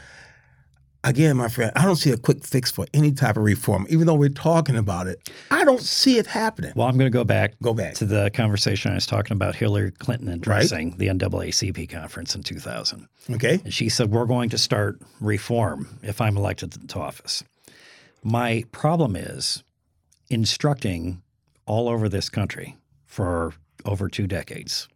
again, 1.06 1.36
my 1.36 1.48
friend, 1.48 1.72
I 1.74 1.84
don't 1.84 1.96
see 1.96 2.10
a 2.10 2.16
quick 2.16 2.44
fix 2.44 2.70
for 2.70 2.86
any 2.92 3.12
type 3.12 3.36
of 3.36 3.44
reform, 3.44 3.86
even 3.88 4.06
though 4.06 4.14
we're 4.14 4.28
talking 4.28 4.76
about 4.76 5.06
it. 5.06 5.30
I 5.50 5.64
don't 5.64 5.80
see 5.80 6.18
it 6.18 6.26
happening. 6.26 6.72
Well, 6.76 6.86
I'm 6.86 6.98
going 6.98 7.10
to 7.10 7.16
go 7.16 7.24
back. 7.24 7.54
Go 7.62 7.72
back. 7.72 7.94
to 7.94 8.04
the 8.04 8.30
conversation 8.30 8.90
I 8.92 8.96
was 8.96 9.06
talking 9.06 9.34
about 9.34 9.54
Hillary 9.54 9.92
Clinton 9.92 10.28
addressing 10.28 10.96
the 10.98 11.06
NAACP 11.08 11.88
conference 11.88 12.34
in 12.34 12.42
2000. 12.42 13.08
Okay. 13.30 13.60
And 13.64 13.72
she 13.72 13.88
said, 13.88 14.10
We're 14.10 14.26
going 14.26 14.50
to 14.50 14.58
start 14.58 15.00
reform 15.20 15.98
if 16.02 16.20
I'm 16.20 16.36
elected 16.36 16.88
to 16.88 16.98
office. 16.98 17.42
My 18.22 18.64
problem 18.72 19.16
is 19.16 19.62
instructing 20.28 21.22
all 21.66 21.88
over 21.88 22.08
this 22.08 22.28
country 22.28 22.76
for 23.06 23.54
over 23.84 24.08
two 24.08 24.26
decades. 24.26 24.88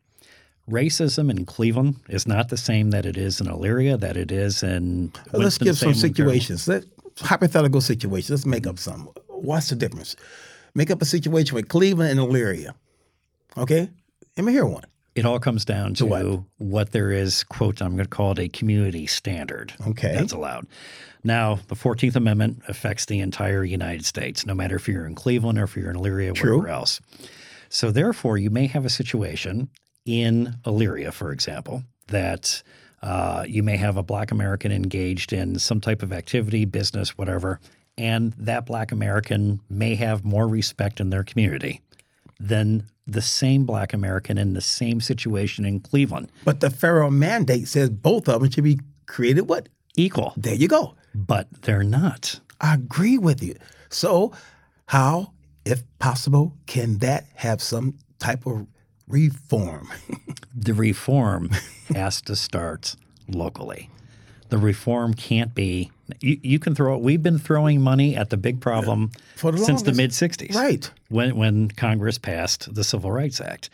Racism 0.68 1.30
in 1.30 1.44
Cleveland 1.46 1.96
is 2.08 2.26
not 2.26 2.48
the 2.48 2.56
same 2.56 2.90
that 2.90 3.06
it 3.06 3.16
is 3.16 3.40
in 3.40 3.46
Elyria, 3.46 3.98
that 3.98 4.16
it 4.16 4.30
is 4.30 4.62
in. 4.62 5.12
Uh, 5.32 5.38
let's 5.38 5.58
give 5.58 5.76
some 5.76 5.94
situations. 5.94 6.68
Let, 6.68 6.84
hypothetical 7.18 7.80
situations. 7.80 8.30
Let's 8.30 8.46
make 8.46 8.66
up 8.66 8.78
some. 8.78 9.08
What's 9.28 9.70
the 9.70 9.76
difference? 9.76 10.16
Make 10.74 10.90
up 10.90 11.02
a 11.02 11.04
situation 11.04 11.54
with 11.54 11.68
Cleveland 11.68 12.18
and 12.18 12.20
Elyria. 12.20 12.74
Okay? 13.56 13.88
Let 14.36 14.44
me 14.44 14.52
hear 14.52 14.66
one. 14.66 14.84
It 15.16 15.24
all 15.24 15.40
comes 15.40 15.64
down 15.64 15.94
to 15.94 16.06
what? 16.06 16.40
what? 16.58 16.92
there 16.92 17.10
is, 17.10 17.42
quote, 17.42 17.82
I'm 17.82 17.96
going 17.96 18.04
to 18.04 18.08
call 18.08 18.32
it 18.32 18.38
a 18.38 18.48
community 18.48 19.06
standard 19.06 19.74
Okay. 19.88 20.14
that's 20.14 20.32
allowed. 20.32 20.66
Now, 21.24 21.58
the 21.66 21.74
14th 21.74 22.14
Amendment 22.14 22.62
affects 22.68 23.06
the 23.06 23.18
entire 23.18 23.64
United 23.64 24.06
States, 24.06 24.46
no 24.46 24.54
matter 24.54 24.76
if 24.76 24.86
you're 24.86 25.06
in 25.06 25.16
Cleveland 25.16 25.58
or 25.58 25.64
if 25.64 25.76
you're 25.76 25.90
in 25.90 25.96
Elyria 25.96 26.30
or 26.30 26.34
True. 26.34 26.58
wherever 26.58 26.68
else. 26.72 27.00
So, 27.68 27.90
therefore, 27.90 28.38
you 28.38 28.50
may 28.50 28.66
have 28.68 28.84
a 28.84 28.90
situation 28.90 29.68
in 30.10 30.56
Elyria, 30.64 31.12
for 31.12 31.32
example, 31.32 31.84
that 32.08 32.62
uh, 33.02 33.44
you 33.48 33.62
may 33.62 33.76
have 33.76 33.96
a 33.96 34.02
Black 34.02 34.30
American 34.30 34.72
engaged 34.72 35.32
in 35.32 35.58
some 35.58 35.80
type 35.80 36.02
of 36.02 36.12
activity, 36.12 36.64
business, 36.64 37.16
whatever, 37.16 37.60
and 37.96 38.32
that 38.38 38.66
Black 38.66 38.92
American 38.92 39.60
may 39.70 39.94
have 39.94 40.24
more 40.24 40.48
respect 40.48 41.00
in 41.00 41.10
their 41.10 41.22
community 41.24 41.80
than 42.38 42.84
the 43.06 43.22
same 43.22 43.64
Black 43.64 43.92
American 43.92 44.38
in 44.38 44.52
the 44.54 44.60
same 44.60 45.00
situation 45.00 45.64
in 45.64 45.80
Cleveland. 45.80 46.30
But 46.44 46.60
the 46.60 46.70
federal 46.70 47.10
mandate 47.10 47.68
says 47.68 47.90
both 47.90 48.28
of 48.28 48.40
them 48.40 48.50
should 48.50 48.64
be 48.64 48.80
created 49.06 49.42
what? 49.48 49.68
Equal, 49.96 50.32
There 50.36 50.54
you 50.54 50.68
go. 50.68 50.94
but 51.14 51.48
they're 51.62 51.82
not. 51.82 52.38
I 52.60 52.74
agree 52.74 53.18
with 53.18 53.42
you. 53.42 53.56
So, 53.88 54.32
how, 54.86 55.32
if 55.64 55.82
possible, 55.98 56.56
can 56.66 56.98
that 56.98 57.26
have 57.34 57.60
some 57.60 57.94
type 58.18 58.46
of 58.46 58.66
reform? 59.10 59.88
The 60.52 60.74
reform 60.74 61.50
has 61.94 62.20
to 62.22 62.34
start 62.34 62.96
locally. 63.28 63.88
The 64.48 64.58
reform 64.58 65.14
can't 65.14 65.54
be. 65.54 65.92
You, 66.20 66.40
you 66.42 66.58
can 66.58 66.74
throw. 66.74 66.98
We've 66.98 67.22
been 67.22 67.38
throwing 67.38 67.80
money 67.80 68.16
at 68.16 68.30
the 68.30 68.36
big 68.36 68.60
problem 68.60 69.12
the 69.40 69.56
since 69.56 69.82
the 69.82 69.92
mid 69.92 70.10
'60s, 70.10 70.54
Right. 70.54 70.90
When 71.08 71.36
when 71.36 71.68
Congress 71.70 72.18
passed 72.18 72.74
the 72.74 72.82
Civil 72.82 73.12
Rights 73.12 73.40
Act. 73.40 73.70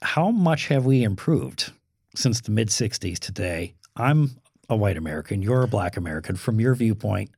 How 0.00 0.30
much 0.30 0.68
have 0.68 0.86
we 0.86 1.02
improved 1.02 1.72
since 2.14 2.40
the 2.40 2.52
mid 2.52 2.68
'60s 2.68 3.18
today? 3.18 3.74
I'm 3.96 4.30
a 4.70 4.76
white 4.76 4.96
American. 4.96 5.42
You're 5.42 5.64
a 5.64 5.68
Black 5.68 5.96
American. 5.96 6.36
From 6.36 6.60
your 6.60 6.74
viewpoint, 6.76 7.30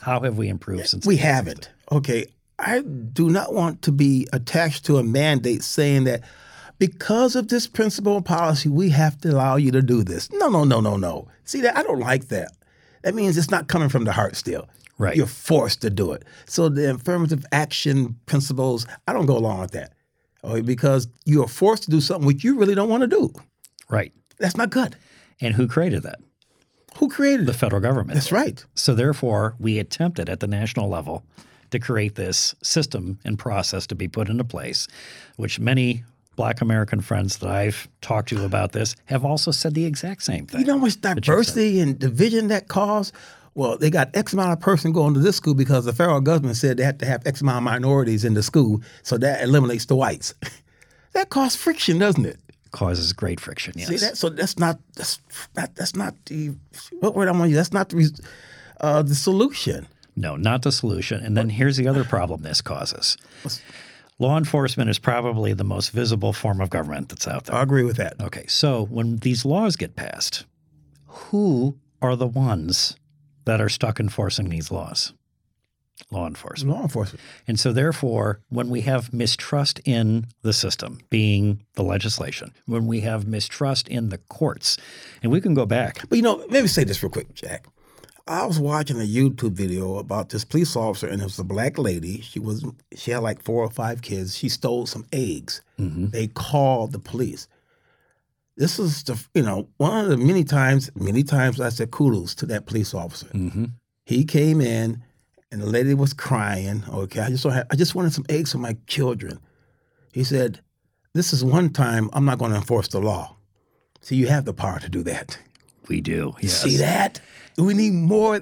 how 0.00 0.20
have 0.20 0.36
we 0.36 0.48
improved 0.48 0.86
since 0.86 1.06
we 1.06 1.16
the 1.16 1.22
haven't. 1.22 1.70
Okay. 1.90 2.26
I 2.58 2.80
do 2.80 3.30
not 3.30 3.54
want 3.54 3.82
to 3.82 3.92
be 3.92 4.26
attached 4.32 4.84
to 4.86 4.98
a 4.98 5.02
mandate 5.02 5.62
saying 5.62 6.04
that 6.04 6.22
because 6.78 7.36
of 7.36 7.48
this 7.48 7.66
principle 7.66 8.16
and 8.16 8.24
policy, 8.24 8.68
we 8.68 8.90
have 8.90 9.18
to 9.18 9.30
allow 9.30 9.56
you 9.56 9.70
to 9.72 9.82
do 9.82 10.02
this. 10.02 10.30
No, 10.32 10.48
no, 10.48 10.64
no, 10.64 10.80
no, 10.80 10.96
no. 10.96 11.28
See 11.44 11.60
that 11.62 11.76
I 11.76 11.82
don't 11.82 12.00
like 12.00 12.28
that. 12.28 12.52
That 13.02 13.14
means 13.14 13.36
it's 13.36 13.50
not 13.50 13.68
coming 13.68 13.88
from 13.88 14.04
the 14.04 14.12
heart 14.12 14.36
still. 14.36 14.68
Right. 14.98 15.16
You're 15.16 15.26
forced 15.26 15.80
to 15.82 15.90
do 15.90 16.12
it. 16.12 16.24
So 16.46 16.68
the 16.68 16.90
affirmative 16.94 17.44
action 17.52 18.16
principles, 18.26 18.86
I 19.06 19.12
don't 19.12 19.26
go 19.26 19.36
along 19.36 19.60
with 19.60 19.70
that. 19.72 19.92
Okay, 20.42 20.60
because 20.60 21.08
you 21.24 21.42
are 21.42 21.48
forced 21.48 21.84
to 21.84 21.90
do 21.90 22.00
something 22.00 22.26
which 22.26 22.42
you 22.44 22.58
really 22.58 22.74
don't 22.74 22.88
want 22.88 23.02
to 23.02 23.06
do. 23.06 23.32
Right. 23.88 24.12
That's 24.38 24.56
not 24.56 24.70
good. 24.70 24.96
And 25.40 25.54
who 25.54 25.68
created 25.68 26.02
that? 26.02 26.18
Who 26.96 27.08
created 27.08 27.46
The 27.46 27.52
it? 27.52 27.56
federal 27.56 27.80
government. 27.80 28.14
That's 28.14 28.32
right. 28.32 28.64
So 28.74 28.94
therefore, 28.94 29.54
we 29.60 29.78
attempted 29.78 30.28
at 30.28 30.40
the 30.40 30.46
national 30.48 30.88
level 30.88 31.24
to 31.70 31.78
create 31.78 32.14
this 32.14 32.54
system 32.62 33.18
and 33.24 33.38
process 33.38 33.86
to 33.88 33.94
be 33.94 34.08
put 34.08 34.28
into 34.28 34.44
place, 34.44 34.88
which 35.36 35.58
many 35.60 36.04
black 36.36 36.60
American 36.60 37.00
friends 37.00 37.38
that 37.38 37.50
I've 37.50 37.88
talked 38.00 38.28
to 38.28 38.44
about 38.44 38.72
this 38.72 38.94
have 39.06 39.24
also 39.24 39.50
said 39.50 39.74
the 39.74 39.84
exact 39.84 40.22
same 40.22 40.46
thing. 40.46 40.60
You 40.60 40.66
know 40.66 40.74
how 40.74 40.84
much 40.84 40.96
you 40.96 41.14
diversity 41.14 41.80
and 41.80 41.98
division 41.98 42.48
that 42.48 42.68
caused? 42.68 43.12
Well, 43.54 43.76
they 43.76 43.90
got 43.90 44.14
X 44.16 44.32
amount 44.32 44.52
of 44.52 44.60
person 44.60 44.92
going 44.92 45.14
to 45.14 45.20
this 45.20 45.36
school 45.36 45.54
because 45.54 45.84
the 45.84 45.92
federal 45.92 46.20
government 46.20 46.56
said 46.56 46.76
they 46.76 46.84
had 46.84 47.00
to 47.00 47.06
have 47.06 47.26
X 47.26 47.40
amount 47.40 47.58
of 47.58 47.62
minorities 47.64 48.24
in 48.24 48.34
the 48.34 48.42
school, 48.42 48.80
so 49.02 49.18
that 49.18 49.42
eliminates 49.42 49.86
the 49.86 49.96
whites. 49.96 50.34
that 51.12 51.28
causes 51.30 51.56
friction, 51.60 51.98
doesn't 51.98 52.24
it? 52.24 52.38
causes 52.70 53.12
great 53.12 53.40
friction. 53.40 53.72
Yes. 53.76 53.88
See 53.88 53.96
that? 53.96 54.16
So 54.16 54.28
that's 54.28 54.58
not 54.58 54.78
that's 54.94 55.20
not 55.56 55.74
that's 55.74 55.96
not 55.96 56.14
the 56.26 56.52
what 57.00 57.14
word 57.14 57.28
I'm 57.28 57.38
to 57.38 57.48
use. 57.48 57.56
That's 57.56 57.72
not 57.72 57.88
the 57.88 58.10
uh, 58.80 59.02
the 59.02 59.14
solution. 59.14 59.86
No, 60.18 60.34
not 60.36 60.62
the 60.62 60.72
solution. 60.72 61.24
And 61.24 61.36
then 61.36 61.50
here's 61.50 61.76
the 61.76 61.86
other 61.86 62.04
problem 62.04 62.42
this 62.42 62.60
causes. 62.60 63.16
Law 64.18 64.36
enforcement 64.36 64.90
is 64.90 64.98
probably 64.98 65.52
the 65.52 65.64
most 65.64 65.90
visible 65.90 66.32
form 66.32 66.60
of 66.60 66.70
government 66.70 67.08
that's 67.08 67.28
out 67.28 67.44
there. 67.44 67.54
I 67.54 67.62
agree 67.62 67.84
with 67.84 67.96
that. 67.98 68.20
Okay, 68.20 68.46
so 68.48 68.86
when 68.86 69.18
these 69.18 69.44
laws 69.44 69.76
get 69.76 69.94
passed, 69.94 70.44
who 71.06 71.78
are 72.02 72.16
the 72.16 72.26
ones 72.26 72.96
that 73.44 73.60
are 73.60 73.68
stuck 73.68 74.00
enforcing 74.00 74.48
these 74.48 74.72
laws? 74.72 75.12
Law 76.10 76.26
enforcement. 76.26 76.76
Law 76.76 76.82
enforcement. 76.82 77.20
And 77.46 77.60
so, 77.60 77.72
therefore, 77.72 78.40
when 78.48 78.70
we 78.70 78.82
have 78.82 79.12
mistrust 79.12 79.80
in 79.84 80.26
the 80.42 80.52
system, 80.52 81.00
being 81.10 81.64
the 81.74 81.82
legislation, 81.82 82.52
when 82.66 82.86
we 82.86 83.00
have 83.00 83.26
mistrust 83.26 83.88
in 83.88 84.08
the 84.08 84.18
courts, 84.18 84.78
and 85.22 85.30
we 85.30 85.40
can 85.40 85.54
go 85.54 85.66
back. 85.66 86.08
But 86.08 86.16
you 86.16 86.22
know, 86.22 86.44
let 86.50 86.62
me 86.62 86.68
say 86.68 86.84
this 86.84 87.02
real 87.02 87.10
quick, 87.10 87.34
Jack. 87.34 87.66
I 88.28 88.44
was 88.44 88.60
watching 88.60 89.00
a 89.00 89.06
YouTube 89.06 89.52
video 89.52 89.96
about 89.96 90.28
this 90.28 90.44
police 90.44 90.76
officer, 90.76 91.06
and 91.06 91.20
it 91.22 91.24
was 91.24 91.38
a 91.38 91.44
black 91.44 91.78
lady. 91.78 92.20
She 92.20 92.38
was 92.38 92.64
she 92.94 93.10
had 93.10 93.22
like 93.22 93.42
four 93.42 93.64
or 93.64 93.70
five 93.70 94.02
kids. 94.02 94.36
She 94.36 94.50
stole 94.50 94.84
some 94.86 95.06
eggs. 95.12 95.62
They 96.10 96.26
called 96.26 96.92
the 96.92 96.98
police. 96.98 97.48
This 98.56 98.78
is 98.78 99.02
the 99.04 99.22
you 99.34 99.42
know 99.42 99.68
one 99.78 100.04
of 100.04 100.10
the 100.10 100.18
many 100.18 100.44
times 100.44 100.90
many 100.94 101.22
times 101.22 101.58
I 101.60 101.70
said 101.70 101.90
kudos 101.90 102.34
to 102.36 102.46
that 102.46 102.66
police 102.66 102.92
officer. 102.92 103.28
Mm-hmm. 103.28 103.66
He 104.04 104.24
came 104.24 104.60
in, 104.60 105.02
and 105.50 105.62
the 105.62 105.66
lady 105.66 105.94
was 105.94 106.12
crying. 106.12 106.84
Okay, 106.92 107.20
I 107.20 107.30
just 107.30 107.44
have, 107.44 107.66
I 107.70 107.76
just 107.76 107.94
wanted 107.94 108.12
some 108.12 108.26
eggs 108.28 108.52
for 108.52 108.58
my 108.58 108.76
children. 108.86 109.38
He 110.12 110.22
said, 110.22 110.60
"This 111.14 111.32
is 111.32 111.42
one 111.42 111.70
time 111.70 112.10
I'm 112.12 112.26
not 112.26 112.38
going 112.38 112.50
to 112.50 112.58
enforce 112.58 112.88
the 112.88 113.00
law." 113.00 113.36
See, 114.02 114.16
you 114.16 114.26
have 114.26 114.44
the 114.44 114.54
power 114.54 114.78
to 114.80 114.88
do 114.88 115.02
that. 115.04 115.38
We 115.88 116.00
do. 116.00 116.34
You 116.40 116.48
yes. 116.48 116.62
see 116.62 116.76
that? 116.78 117.20
We 117.56 117.74
need 117.74 117.92
more 117.94 118.40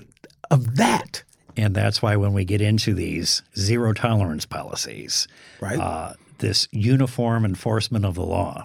of 0.51 0.77
that. 0.77 1.23
And 1.57 1.75
that's 1.75 2.03
why 2.03 2.17
when 2.17 2.33
we 2.35 2.45
get 2.45 2.61
into 2.61 2.93
these 2.93 3.43
zero 3.59 3.93
tolerance 3.95 4.45
policies, 4.45 5.27
Right. 5.61 5.79
uh, 5.79 6.13
this 6.39 6.69
uniform 6.71 7.45
enforcement 7.45 8.05
of 8.05 8.15
the 8.15 8.25
law, 8.25 8.65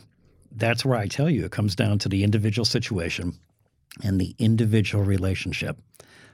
that's 0.52 0.84
where 0.84 0.98
I 0.98 1.08
tell 1.08 1.30
you 1.30 1.46
it 1.46 1.52
comes 1.52 1.76
down 1.76 2.00
to 2.00 2.10
the 2.10 2.24
individual 2.26 2.66
situation 2.66 3.38
and 4.04 4.20
the 4.20 4.36
individual 4.40 5.04
relationship 5.06 5.78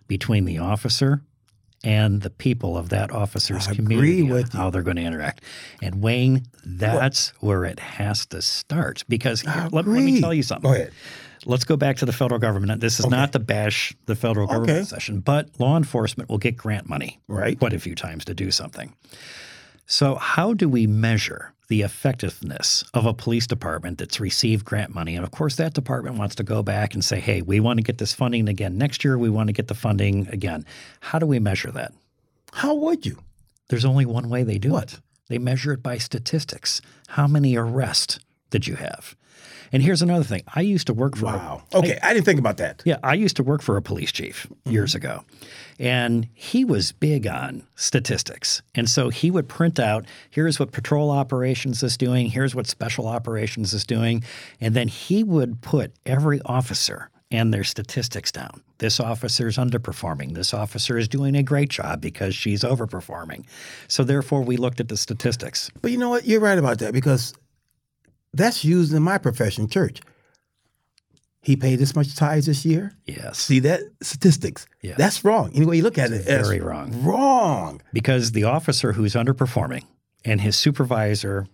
between 0.07 0.45
the 0.45 0.57
officer 0.57 1.21
and 1.83 2.23
the 2.23 2.31
people 2.31 2.75
of 2.75 2.89
that 2.89 3.11
officer's 3.11 3.67
I 3.67 3.75
community 3.75 4.23
with 4.23 4.53
you. 4.55 4.59
how 4.59 4.71
they're 4.71 4.81
going 4.81 4.95
to 4.97 5.03
interact. 5.03 5.43
And 5.79 6.01
Wayne, 6.01 6.47
that's 6.65 7.29
where 7.39 7.65
it 7.65 7.79
has 7.79 8.25
to 8.27 8.41
start. 8.41 9.03
Because 9.07 9.41
here, 9.41 9.69
let, 9.71 9.85
let 9.85 9.87
me 9.87 10.19
tell 10.19 10.33
you 10.33 10.41
something. 10.41 10.71
Go 10.71 10.75
ahead. 10.75 10.91
Let's 11.45 11.63
go 11.63 11.77
back 11.77 11.97
to 11.97 12.05
the 12.05 12.11
federal 12.13 12.39
government. 12.39 12.81
This 12.81 12.99
is 12.99 13.07
not 13.07 13.31
to 13.33 13.39
bash 13.39 13.93
the 14.05 14.15
federal 14.15 14.47
government 14.47 14.69
Okay. 14.79 14.83
session, 14.85 15.19
but 15.19 15.49
law 15.59 15.77
enforcement 15.77 16.29
will 16.29 16.37
get 16.37 16.57
grant 16.57 16.89
money 16.89 17.19
Right. 17.27 17.57
quite 17.57 17.73
a 17.73 17.79
few 17.79 17.95
times 17.95 18.25
to 18.25 18.33
do 18.33 18.51
something. 18.51 18.93
So, 19.85 20.15
how 20.15 20.53
do 20.53 20.67
we 20.67 20.85
measure 20.87 21.53
the 21.69 21.81
effectiveness 21.81 22.83
of 22.93 23.05
a 23.05 23.13
police 23.13 23.47
department 23.47 23.97
that's 23.97 24.19
received 24.19 24.65
grant 24.65 24.93
money? 24.93 25.15
And 25.15 25.23
of 25.23 25.31
course, 25.31 25.55
that 25.57 25.73
department 25.73 26.17
wants 26.17 26.35
to 26.35 26.43
go 26.43 26.61
back 26.63 26.93
and 26.93 27.03
say, 27.05 27.19
hey, 27.19 27.41
we 27.41 27.59
want 27.59 27.77
to 27.77 27.83
get 27.83 27.97
this 27.97 28.13
funding 28.13 28.49
again 28.49 28.77
next 28.77 29.03
year. 29.05 29.17
We 29.17 29.29
want 29.29 29.47
to 29.47 29.53
get 29.53 29.67
the 29.67 29.73
funding 29.75 30.27
again. 30.29 30.65
How 30.99 31.19
do 31.19 31.25
we 31.25 31.39
measure 31.39 31.71
that? 31.71 31.93
How 32.53 32.73
would 32.75 33.05
you? 33.05 33.19
There's 33.69 33.85
only 33.85 34.05
one 34.05 34.29
way 34.29 34.43
they 34.43 34.57
do 34.57 34.71
What? 34.71 34.93
it. 34.93 34.99
They 35.29 35.37
measure 35.37 35.73
it 35.73 35.83
by 35.83 35.97
statistics. 35.97 36.81
How 37.09 37.27
many 37.27 37.55
arrests 37.57 38.19
did 38.49 38.65
you 38.67 38.75
have? 38.75 39.15
And 39.71 39.83
here's 39.83 40.01
another 40.01 40.23
thing. 40.23 40.43
I 40.55 40.61
used 40.61 40.87
to 40.87 40.93
work 40.93 41.17
for 41.17 41.25
Wow. 41.25 41.63
Okay, 41.73 41.99
I, 42.01 42.13
didn't 42.13 42.25
think 42.25 42.39
about 42.39 42.57
that. 42.57 42.81
yeah, 42.85 42.97
I 43.03 43.13
used 43.15 43.35
to 43.37 43.43
work 43.43 43.61
for 43.61 43.77
a 43.77 43.81
police 43.81 44.11
chief 44.11 44.47
years 44.65 44.91
mm-hmm. 44.91 45.05
ago, 45.05 45.23
and 45.79 46.27
he 46.33 46.63
was 46.63 46.91
big 46.91 47.27
on 47.27 47.63
statistics. 47.75 48.61
And 48.75 48.89
so 48.89 49.09
he 49.09 49.29
would 49.31 49.47
print 49.49 49.79
out 49.79 50.05
here's 50.29 50.59
what 50.59 50.71
patrol 50.71 51.11
operations 51.11 51.83
is 51.83 51.97
doing, 51.97 52.27
here's 52.27 52.55
what 52.55 52.67
special 52.67 53.07
operations 53.07 53.73
is 53.73 53.83
doing. 53.83 54.23
And 54.61 54.73
then 54.73 54.87
he 54.87 55.23
would 55.23 55.61
put 55.61 55.91
every 56.05 56.41
officer 56.45 57.09
and 57.31 57.53
their 57.53 57.63
statistics 57.63 58.31
down. 58.31 58.63
This 58.77 58.99
officer 58.99 59.47
is 59.47 59.57
underperforming. 59.57 60.33
This 60.33 60.53
officer 60.53 60.97
is 60.97 61.07
doing 61.07 61.35
a 61.35 61.43
great 61.43 61.69
job 61.69 61.99
because 61.99 62.35
she's 62.35 62.63
overperforming. 62.63 63.45
So 63.87 64.03
therefore, 64.03 64.41
we 64.43 64.57
looked 64.57 64.79
at 64.79 64.87
the 64.87 64.97
statistics. 64.97 65.69
But 65.81 65.91
you 65.91 65.97
know 65.97 66.09
what? 66.09 66.25
You're 66.25 66.39
right 66.39 66.57
about 66.57 66.79
that 66.79 66.93
because 66.93 67.33
that's 68.33 68.63
used 68.63 68.93
in 68.93 69.03
my 69.03 69.17
profession, 69.17 69.67
church. 69.67 70.01
He 71.41 71.55
paid 71.55 71.79
this 71.79 71.95
much 71.95 72.15
tithes 72.15 72.47
this 72.47 72.65
year. 72.65 72.91
Yes. 73.05 73.39
See 73.39 73.59
that 73.59 73.81
statistics? 74.01 74.67
Yeah. 74.81 74.95
That's 74.97 75.23
wrong. 75.23 75.51
Anyway, 75.55 75.77
you 75.77 75.83
look 75.83 75.97
at 75.97 76.11
it, 76.11 76.25
very 76.25 76.59
wrong. 76.59 77.03
Wrong. 77.03 77.81
because 77.93 78.31
the 78.33 78.43
officer 78.43 78.91
who's 78.91 79.13
underperforming 79.13 79.83
and 80.25 80.41
his 80.41 80.57
supervisor 80.57 81.47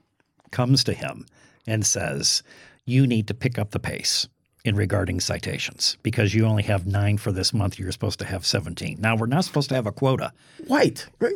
comes 0.52 0.84
to 0.86 0.94
him 0.94 1.26
and 1.68 1.86
says, 1.86 2.42
You 2.86 3.06
need 3.06 3.28
to 3.28 3.34
pick 3.36 3.60
up 3.60 3.70
the 3.72 3.80
pace 3.80 4.28
in 4.66 4.76
regarding 4.76 5.20
citations 5.20 5.98
because 6.02 6.34
you 6.34 6.46
only 6.46 6.64
have 6.64 6.88
nine 6.88 7.18
for 7.18 7.32
this 7.32 7.54
month. 7.54 7.78
You're 7.78 7.92
supposed 7.92 8.20
to 8.20 8.26
have 8.26 8.46
17. 8.48 8.98
Now, 9.00 9.16
we're 9.16 9.26
not 9.28 9.46
supposed 9.46 9.70
to 9.70 9.76
have 9.76 9.86
a 9.86 9.92
quota, 9.92 10.32
White. 10.68 11.06
Right? 11.20 11.36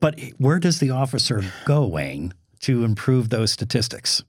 but 0.00 0.18
where 0.38 0.58
does 0.58 0.78
the 0.80 0.90
officer 0.90 1.42
go, 1.66 1.86
Wayne, 1.86 2.32
to 2.60 2.84
improve 2.84 3.28
those 3.28 3.52
statistics? 3.52 4.22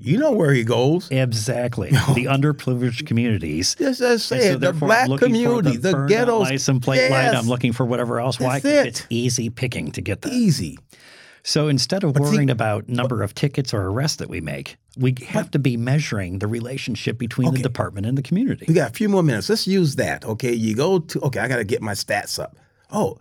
You 0.00 0.16
know 0.18 0.30
where 0.32 0.52
he 0.52 0.62
goes. 0.62 1.10
Exactly. 1.10 1.90
the 2.14 2.26
underprivileged 2.26 3.06
communities. 3.06 3.74
Just 3.74 4.00
as 4.00 4.30
And 4.30 4.40
say 4.40 4.52
so 4.52 4.58
the 4.58 4.72
black 4.72 5.08
community, 5.18 5.76
the, 5.76 5.90
the, 5.90 6.06
ghettos. 6.06 6.48
license 6.48 6.84
plate 6.84 7.10
light. 7.10 7.24
Yes. 7.24 7.34
I'm 7.34 7.48
looking 7.48 7.72
for 7.72 7.84
whatever 7.84 8.20
else. 8.20 8.38
Why? 8.38 8.60
That's 8.60 8.64
it. 8.64 8.86
It's 8.86 9.06
easy 9.10 9.50
picking 9.50 9.90
to 9.92 10.00
get 10.00 10.22
that. 10.22 10.32
Easy. 10.32 10.78
So 11.42 11.68
instead 11.68 12.04
of 12.04 12.14
see- 12.14 12.22
worrying 12.22 12.50
about 12.50 12.88
number 12.88 13.22
of 13.22 13.34
tickets 13.34 13.74
or 13.74 13.86
arrests 13.86 14.18
that 14.18 14.28
we 14.28 14.40
make, 14.40 14.76
we 14.96 15.14
have 15.28 15.50
to 15.52 15.58
be 15.58 15.76
measuring 15.76 16.38
the 16.38 16.46
relationship 16.46 17.18
between 17.18 17.52
the 17.54 17.62
department 17.62 18.06
and 18.06 18.16
the 18.18 18.22
community. 18.22 18.66
We 18.68 18.74
got 18.74 18.90
a 18.90 18.94
few 18.94 19.08
more 19.08 19.22
minutes. 19.22 19.48
Let's 19.48 19.66
use 19.66 19.96
that. 19.96 20.24
Okay. 20.24 20.52
You 20.52 20.74
go 20.76 20.98
to, 21.00 21.20
okay, 21.22 21.40
I 21.40 21.48
got 21.48 21.56
to 21.56 21.64
get 21.64 21.82
my 21.82 21.92
stats 21.92 22.38
up. 22.38 22.56
Oh, 22.92 23.18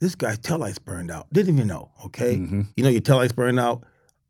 this 0.00 0.14
guy's 0.14 0.38
tail 0.38 0.58
lights 0.58 0.78
burned 0.78 1.10
out. 1.10 1.26
Didn't 1.32 1.54
even 1.54 1.68
know. 1.68 1.90
Okay. 2.06 2.36
Mm-hmm. 2.36 2.62
You 2.76 2.84
know 2.84 2.90
your 2.90 3.00
tail 3.00 3.16
lights 3.16 3.32
burned 3.32 3.60
out. 3.60 3.84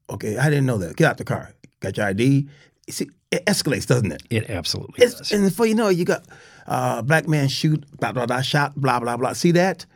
Okay. 0.08 0.38
I 0.38 0.48
didn't 0.50 0.66
know 0.66 0.78
that. 0.78 0.96
Get 0.96 1.08
out 1.08 1.18
the 1.18 1.24
car. 1.24 1.52
Got 1.80 1.96
your 1.96 2.06
ID. 2.06 2.48
See, 2.88 3.10
it 3.30 3.44
escalates, 3.46 3.86
doesn't 3.86 4.12
it? 4.12 4.22
It 4.30 4.48
absolutely 4.50 5.04
It's, 5.04 5.14
does. 5.18 5.32
and 5.32 5.44
before 5.44 5.66
you 5.66 5.74
know 5.74 5.88
it, 5.88 5.96
you 5.96 6.04
got 6.04 6.24
uh, 6.66 7.02
black 7.02 7.26
man 7.28 7.48
shoot, 7.48 7.84
blah, 7.98 8.12
blah, 8.12 8.26
blah, 8.26 8.42
shot, 8.42 8.74
blah, 8.76 9.00
blah, 9.00 9.16
blah. 9.16 9.32
See 9.32 9.50
that? 9.52 9.86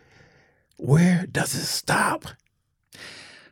Where 0.76 1.26
does 1.30 1.54
it 1.54 1.64
stop? 1.66 2.24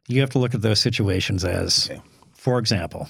You 0.08 0.20
have 0.22 0.30
to 0.30 0.38
look 0.38 0.54
at 0.54 0.62
those 0.62 0.80
situations 0.80 1.44
as, 1.44 1.88
Okay. 1.90 2.00
for 2.32 2.58
example, 2.58 3.08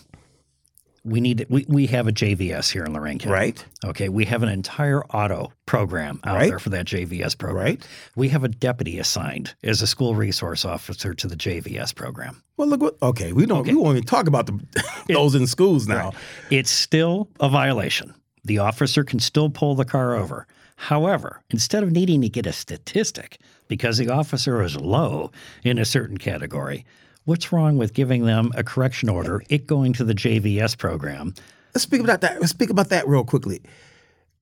we 1.05 1.21
need 1.21 1.47
we, 1.49 1.65
we 1.69 1.87
have 1.87 2.07
a 2.09 2.13
JVS 2.13 2.71
here 2.73 2.85
in 2.85 2.93
Lorain 2.93 3.19
County. 3.19 3.33
Right. 3.33 3.65
Okay. 3.85 4.09
We 4.09 4.25
have 4.27 4.43
an 4.43 4.49
entire 4.49 5.05
auto 5.07 5.53
program 5.67 6.21
out 6.25 6.37
Right. 6.37 6.49
there 6.51 6.59
for 6.59 6.71
that 6.71 6.87
JVS 6.87 7.37
program. 7.39 7.65
Right. 7.65 7.89
We 8.17 8.29
have 8.29 8.45
a 8.45 8.49
deputy 8.49 8.99
assigned 8.99 9.55
as 9.63 9.81
a 9.83 9.87
school 9.87 10.15
resource 10.15 10.65
officer 10.65 11.15
to 11.15 11.27
the 11.27 11.37
JVS 11.37 11.95
program. 11.95 12.43
Well, 12.57 12.69
look 12.69 12.81
what, 12.81 12.97
okay, 13.03 13.33
we 13.33 13.47
don't, 13.47 13.67
we 13.67 13.75
won't 13.75 13.97
even 13.97 14.07
talk 14.07 14.27
about 14.27 14.47
the, 14.47 14.59
those 15.09 15.35
in 15.35 15.47
schools 15.47 15.87
now. 15.87 16.13
It's 16.51 16.71
still 16.71 17.29
a 17.41 17.49
violation. 17.49 18.15
The 18.45 18.59
officer 18.59 19.05
can 19.05 19.19
still 19.21 19.51
pull 19.51 19.75
the 19.75 19.85
car 19.85 20.15
over. 20.17 20.47
However, 20.77 21.43
instead 21.51 21.83
of 21.83 21.91
needing 21.93 22.21
to 22.23 22.29
get 22.29 22.47
a 22.47 22.53
statistic 22.53 23.39
because 23.69 23.99
the 23.99 24.09
officer 24.11 24.63
is 24.63 24.77
low 24.77 25.31
in 25.65 25.79
a 25.79 25.85
certain 25.85 26.19
category, 26.19 26.85
what's 27.29 27.53
wrong 27.53 27.77
with 27.77 27.93
giving 27.93 28.25
them 28.25 28.51
a 28.57 28.65
correction 28.65 29.11
order, 29.11 29.43
it 29.51 29.67
going 29.67 29.93
to 29.93 30.03
the 30.03 30.15
JVS 30.15 30.79
program? 30.79 31.35
Let's 31.75 31.83
speak 31.83 32.01
about 32.01 32.23
that. 32.23 32.41
Let's 32.41 32.53
speak 32.53 32.71
about 32.71 32.89
that 32.89 33.07
real 33.07 33.23
quickly. 33.23 33.61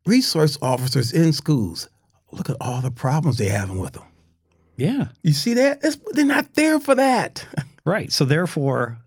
Resource 0.06 0.56
officers 0.62 1.12
in 1.12 1.32
schools, 1.32 1.88
look 2.30 2.48
at 2.48 2.56
all 2.60 2.80
the 2.80 2.92
problems 2.92 3.38
they're 3.38 3.50
having 3.50 3.80
with 3.80 3.94
them. 3.94 4.04
Yeah, 4.76 5.08
You 5.22 5.32
see 5.32 5.54
that? 5.54 5.80
It's, 5.82 5.96
they're 6.12 6.24
not 6.24 6.54
there 6.54 6.78
for 6.78 6.94
that. 6.94 7.44
right. 7.84 8.12
So 8.12 8.24
therefore, 8.24 8.98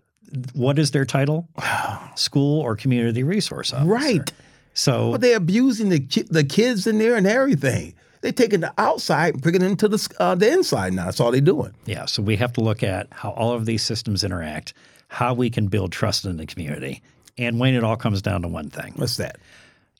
what 0.52 0.78
is 0.78 0.90
their 0.90 1.06
title? 1.06 1.48
School 2.16 2.60
or 2.60 2.76
community 2.76 3.22
resource 3.22 3.72
officer. 3.72 3.88
right. 3.90 4.32
So 4.74 5.12
But 5.12 5.22
they're 5.22 5.36
abusing 5.36 5.88
the 5.88 6.00
ki- 6.00 6.26
the 6.30 6.44
kids 6.44 6.86
in 6.86 6.98
there 6.98 7.16
and 7.16 7.26
everything. 7.26 7.94
They 8.22 8.32
taking 8.32 8.60
the 8.60 8.72
outside 8.76 9.34
and 9.34 9.42
bringing 9.42 9.62
it 9.62 9.66
into 9.70 9.88
the 9.88 10.08
uh, 10.18 10.34
the 10.34 10.50
inside 10.52 10.92
now. 10.92 11.06
That's 11.06 11.20
all 11.20 11.30
they're 11.30 11.40
doing. 11.40 11.72
Yeah, 11.86 12.04
so 12.06 12.22
we 12.22 12.36
have 12.36 12.52
to 12.54 12.60
look 12.60 12.82
at 12.82 13.08
how 13.10 13.30
all 13.30 13.52
of 13.52 13.64
these 13.66 13.82
systems 13.82 14.24
interact. 14.24 14.74
how 15.08 15.34
we 15.34 15.50
can 15.50 15.66
build 15.68 15.90
trust 15.90 16.24
in 16.24 16.36
the 16.36 16.46
community. 16.46 17.02
And 17.38 17.58
Wayne, 17.58 17.74
it 17.74 17.82
all 17.82 17.96
comes 17.96 18.22
down 18.22 18.42
to 18.42 18.48
one 18.48 18.70
thing. 18.70 18.92
What's 18.96 19.16
that? 19.16 19.38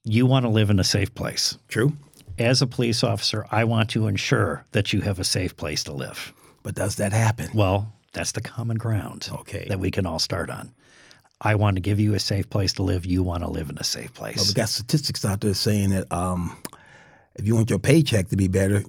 You 0.05 0.25
want 0.27 0.45
to 0.45 0.49
live 0.51 0.71
in 0.71 0.79
a 0.79 0.85
safe 0.85 1.13
place. 1.15 1.59
True. 1.69 1.93
As 2.39 2.63
a 2.63 2.67
police 2.67 3.03
officer, 3.03 3.45
I 3.51 3.65
want 3.65 3.91
to 3.91 4.07
ensure 4.07 4.65
that 4.73 4.93
you 4.93 5.01
have 5.01 5.19
a 5.19 5.25
safe 5.25 5.57
place 5.57 5.83
to 5.85 5.93
live. 5.93 6.33
But 6.63 6.75
does 6.77 6.97
that 6.97 7.13
happen? 7.13 7.49
Well, 7.55 7.93
that's 8.13 8.33
the 8.33 8.41
common 8.41 8.77
ground 8.79 9.29
Okay. 9.33 9.67
that 9.69 9.81
we 9.81 9.91
can 9.91 10.07
all 10.07 10.19
start 10.19 10.49
on. 10.51 10.73
I 11.41 11.55
want 11.55 11.77
to 11.77 11.81
give 11.81 11.99
you 11.99 12.15
a 12.15 12.21
safe 12.21 12.49
place 12.51 12.75
to 12.75 12.83
live. 12.83 13.05
You 13.07 13.23
want 13.23 13.43
to 13.43 13.51
live 13.51 13.69
in 13.71 13.79
a 13.79 13.85
safe 13.85 14.13
place. 14.15 14.37
Well, 14.37 14.47
we 14.47 14.55
got 14.55 14.69
statistics 14.69 15.25
out 15.25 15.41
there 15.41 15.55
saying 15.55 15.91
that 15.91 16.11
um, 16.13 16.57
if 17.37 17.47
you 17.47 17.55
want 17.55 17.71
your 17.71 17.79
paycheck 17.79 18.29
to 18.29 18.37
be 18.37 18.49
better, 18.49 18.83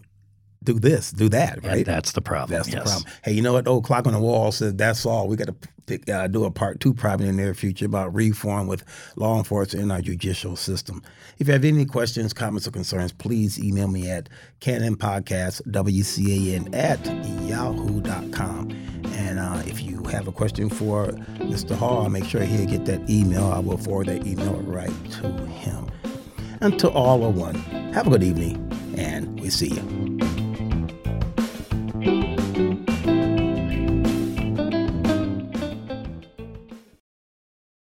do 0.63 0.79
this, 0.79 1.11
do 1.11 1.27
that, 1.29 1.55
And 1.57 1.65
right? 1.65 1.85
that's 1.85 2.11
the 2.11 2.21
problem. 2.21 2.55
That's 2.55 2.67
the 2.69 2.77
yes. 2.77 2.83
problem. 2.83 3.13
Hey, 3.23 3.31
you 3.31 3.41
know 3.41 3.53
what? 3.53 3.65
The 3.65 3.71
old 3.71 3.83
clock 3.83 4.05
on 4.05 4.13
the 4.13 4.19
wall 4.19 4.51
says 4.51 4.75
that's 4.75 5.05
all. 5.07 5.27
We 5.27 5.35
got 5.35 5.47
to 5.47 5.55
pick, 5.87 6.07
uh, 6.07 6.27
do 6.27 6.43
a 6.45 6.51
part 6.51 6.79
two 6.79 6.93
probably 6.93 7.27
in 7.27 7.35
the 7.35 7.41
near 7.41 7.53
future 7.55 7.87
about 7.87 8.13
reform 8.13 8.67
with 8.67 8.83
law 9.15 9.39
enforcement 9.39 9.83
in 9.83 9.89
our 9.91 10.01
judicial 10.01 10.55
system. 10.55 11.01
If 11.39 11.47
you 11.47 11.53
have 11.53 11.65
any 11.65 11.85
questions, 11.85 12.31
comments, 12.31 12.67
or 12.67 12.71
concerns, 12.71 13.11
please 13.11 13.57
email 13.57 13.87
me 13.87 14.09
at 14.11 14.29
canonpodcast, 14.59 15.63
WCAN 15.71 16.75
at 16.75 17.03
yahoo.com. 17.49 18.71
And 19.13 19.39
uh, 19.39 19.63
if 19.65 19.81
you 19.81 20.03
have 20.03 20.27
a 20.27 20.31
question 20.31 20.69
for 20.69 21.07
Mr. 21.39 21.75
Hall, 21.75 22.03
I'll 22.03 22.09
make 22.09 22.25
sure 22.25 22.41
he'll 22.43 22.67
get 22.67 22.85
that 22.85 23.09
email. 23.09 23.45
I 23.47 23.59
will 23.59 23.77
forward 23.77 24.07
that 24.07 24.27
email 24.27 24.53
right 24.61 24.91
to 25.13 25.27
him. 25.47 25.89
Until 26.61 26.91
all 26.91 27.23
are 27.23 27.31
one, 27.31 27.55
have 27.93 28.05
a 28.05 28.11
good 28.11 28.23
evening, 28.23 28.71
and 28.95 29.39
we 29.39 29.49
see 29.49 29.69
you. 29.69 30.30